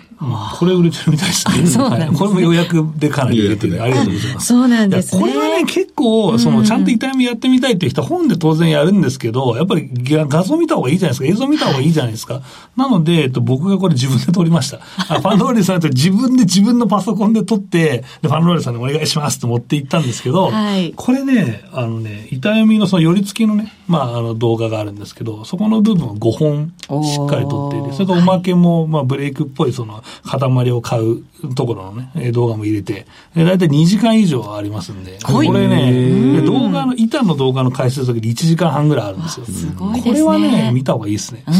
[0.58, 1.66] これ売れてるみたいですね。
[1.66, 3.82] そうなんです、ね、これも予約でかなり売れてる。
[3.82, 4.46] ありがとうございます。
[4.46, 5.20] そうなんですね。
[5.20, 11.28] これはね、結構、その、ちゃんと痛みやってみたいって人は本で当然やるんですけど、やっぱり画像見た方がいいじゃないですか。
[11.28, 12.42] 映像見た方がいいじゃないですか。
[12.76, 14.78] なので、えっと、僕がこれ自分で撮りました。
[14.78, 26.72] ファンローリさんと自分で自分のパソコンで撮って、で、ファンローリさんにお願いしますって持って行ったんですけど、はい、これね、あのね、痛みのその寄り付きのね、まあ、あの動画があるんですけど、そこの部分を5本
[27.04, 39.46] しっかり撮っていて、それとおまけも、まあ、ブレイクっぽいその塊を買うところのね、動画も入れて、だいたい2時間以上ありますんで、これね、動画の、板の動画の解説だけで1時間半ぐらいあるんですよ。
[39.46, 40.12] すごいですね。
[40.12, 41.44] これはね、見た方がいいですね。
[41.46, 41.54] うん、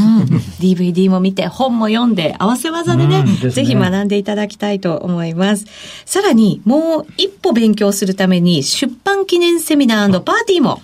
[0.61, 5.67] DVD も見て、本も読んで、合わせ技でね、うん、ぜひ学んでいただきたいと思います。
[6.05, 10.81] さらに、もう一歩勉強するために、出版記念セミナーパーティーも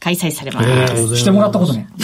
[0.00, 1.16] 開催されます。
[1.16, 1.88] してもらったことね。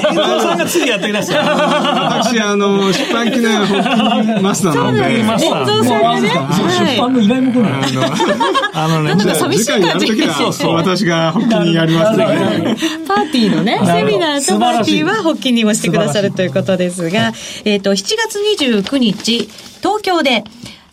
[0.00, 1.38] さんが次やってください。
[1.38, 5.20] 私、あの、出版記念発起マスターなので。
[5.20, 6.28] 遠藤さんがね。
[6.28, 7.72] 出版の依頼も来ない。
[8.74, 10.74] あのね、なんか寂しい感じそうそう。
[10.74, 12.24] 私が発起にやりますので。
[13.06, 17.32] パーティーのね、セミナーとパーティーは発起にもしてくださるということですが、
[17.64, 19.48] えっと、7月29日、
[19.80, 20.44] 東京で、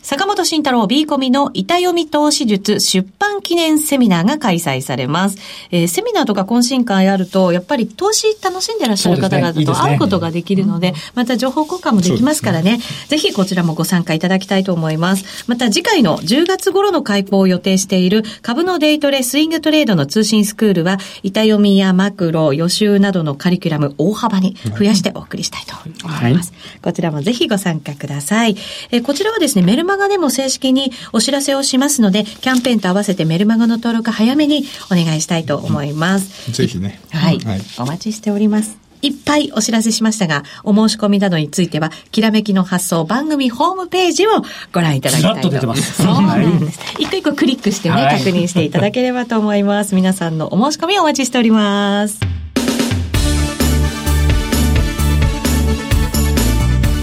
[0.10, 5.38] 坂本慎太郎 B コミの板読み投資術出版記念セミナーが開催されます。
[5.70, 15.46] えー、セミナーとか懇親会あると、やっぱり投資楽しんでらっしゃる方々と会うことができるので、また情報交換もできますからね、ねぜひこちらもご参加いただきたいと思います。
[15.48, 26.52] また次回の10月頃の開講を予定している株のデイトレスイングトレードの通信スクールは、板読みやマクロ、予習などのカリキュラム大幅に増やしてお送りしたいと思います。
[26.52, 28.56] はい、こちらもぜひご参加ください。
[28.90, 36.52] えー、こちらはですね、メルマガでも正式にお知らせをしますので、キャンペーンと合わせてメルマガの登録早めにお願いしたいと思います。
[36.52, 37.00] ぜひね。
[37.12, 37.40] はい。
[37.40, 38.78] はい、お待ちしております。
[39.02, 44.32] いっぱいお知らせしましたが、お申し込みなどについては、きらめきの発送番組ホームページを
[44.74, 45.42] ご覧いただきたいと。
[45.44, 46.04] と出てます。
[46.04, 46.80] そうなんです。
[47.00, 49.96] 一個一個クリックしてね、はい、確認していただければと思います。
[49.96, 52.20] 皆さんのお申し込みをお待ちしております。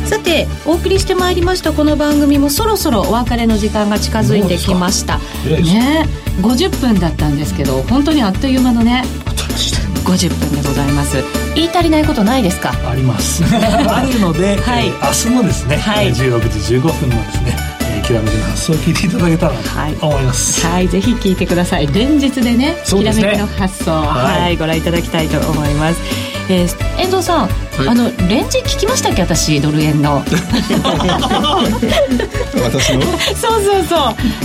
[0.06, 5.18] さてお送りしてまいりましたこの番組もそろそろお別れの時間が近づいてきました。
[5.44, 6.06] ね。
[6.40, 9.02] 50分だったんですけど本当にあっという間のね
[10.04, 11.16] 50分でございます。
[11.54, 12.72] 言い足りないことないですか？
[12.88, 13.42] あります。
[13.50, 17.56] あるので、はい、明日もですね、はい、16時15分のですね
[18.06, 21.88] きらめきの発想を聞いていただけたらと思います、はい、はい、ぜひ聞いてください。
[21.88, 26.00] 連日でね、ね、きらめきの発想、はい、はい、ご覧いただきたいと思います、
[26.48, 27.48] えー、遠藤さん、
[27.88, 29.22] あのレンジ聞きましたっけ？
[29.22, 30.22] 私ドル円の。
[32.62, 33.02] 私の？
[33.34, 33.96] そうそうそ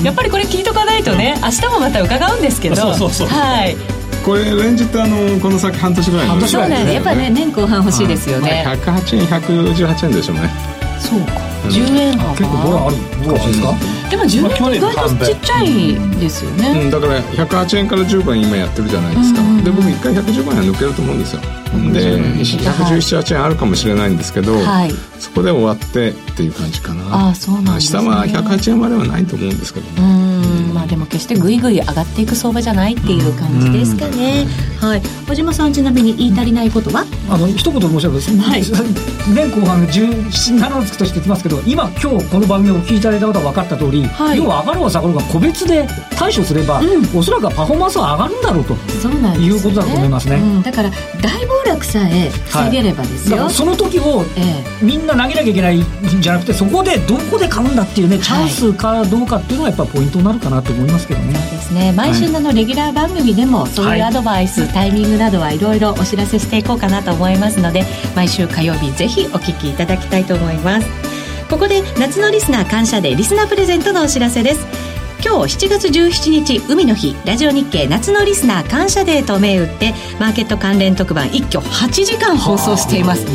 [0.02, 0.06] う。
[0.06, 2.76] やっぱりこれ聞いとかないとね明日もまた伺うんですけど。
[2.76, 3.28] そうそうそう。
[3.28, 3.78] はい。
[4.26, 6.48] これレンジってあのこの先半年ぐらいの。
[6.48, 11.34] そうなんでやっぱね年後半欲しいですよね、まあ、108円118円でしょうねそうか。
[11.68, 12.32] 10円幅。
[12.36, 13.76] 結構ドルある感じですか？
[14.12, 21.42] でも10円って意外とちっちゃいですよね、うん、だから108円から15円今やってるじゃないですか、で僕一回115円は抜けると思うんですよ。
[21.94, 27.30] で11718円あるかもしれないんですけど、はい、そこで終わってっていう感じかな。
[27.30, 30.02] あそうなんです、ね、下は108円まではないと思うんですけどね。
[30.02, 30.21] うん
[30.72, 34.46] まあでも決してぐいぐい上がっていく相場じゃないっていう感じですかね。
[34.80, 35.02] はい。
[35.28, 37.06] 小島さんちなみに言い足りないことは？
[37.30, 38.62] あの一言申し上げます、はい、
[39.34, 50.92] 年後半17つくとしてきますけど今今日この番組をお聞きいただいたことは分かった通り、はい、要は上がるは下がるが個別で対処すれば、うん、おそらくパフォーマンスは上がるんだろうとそうなんです、ね、いうことだと思いますね、うん、だから
[51.22, 55.86] 大暴落さえ防げればですよ、はい、その時を、ええ、みんな投げなきゃいけないん
[56.22, 61.92] じゃなくてそこでどこで買うんだっていうねチャンスかどうかっていうのがやっぱポイントになるかなと思いますけどねそうですね。
[61.92, 67.84] 毎週ののレギュラー番組でもそういうアドバイス、はい、タイミングなどはいろいろお知らせしていこうかなと思いますので
[68.16, 70.88] 毎週火曜日ぜひお聞きいただきたいと思います。
[71.50, 74.92] ここで夏のリスナー感謝デーリスナープレゼントのお知らせです。
[75.24, 77.16] 今日7月17日海の日。
[77.26, 83.28] ラジオ日経夏のリスナー感謝デーと銘打ってマーケット関連特番一挙8時間放送しています。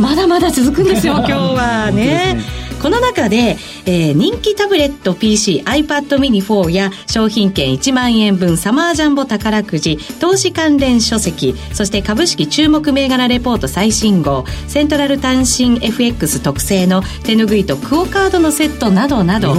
[0.00, 3.56] まだまだ続くんですよ 今日はねこの中で、
[3.86, 19.54] えー、人気タブレット PC、iPad mini 4や商品券1万円分サマージャンボ宝くじ、投資関連書籍、そして株式注目銘柄レポート最新号、セントラル単身 FX 特製の手ぬぐいとクオカードのセットなどなど、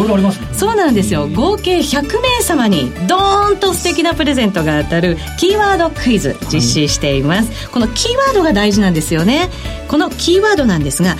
[0.51, 1.29] そうなんですよ。
[1.29, 7.69] 合計100名様にドーンと素敵なプレゼントが当たるキーワードクイズ実施しています。
[7.69, 9.49] このキーワードが大事なんですよね。
[9.87, 11.15] このキーワードなんですが、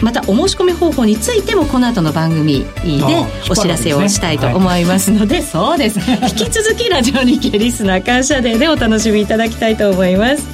[0.00, 2.66] またお申し込み方法についてもこの後の番組で
[3.50, 6.00] お知らせをしたいと思いますので、ねはい、そうです。
[6.28, 10.46] 引き続きラジオ日経リスナー感謝デーでお楽しみいただきたいと思います。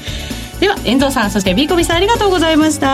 [0.61, 2.89] では遠藤さんそしてビーコミさんありがとうございました。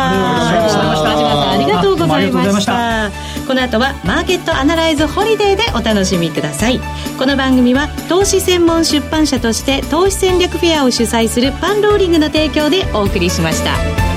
[1.53, 2.31] ありがとうございました。
[2.31, 3.11] ありがとうございました。
[3.47, 6.81] この後はマーケットアナライズホリデーでお楽しみください。
[7.19, 14.12] この番組は投資専門出版社として投資戦略フェアを主催するパンローリングの提供でお送りしました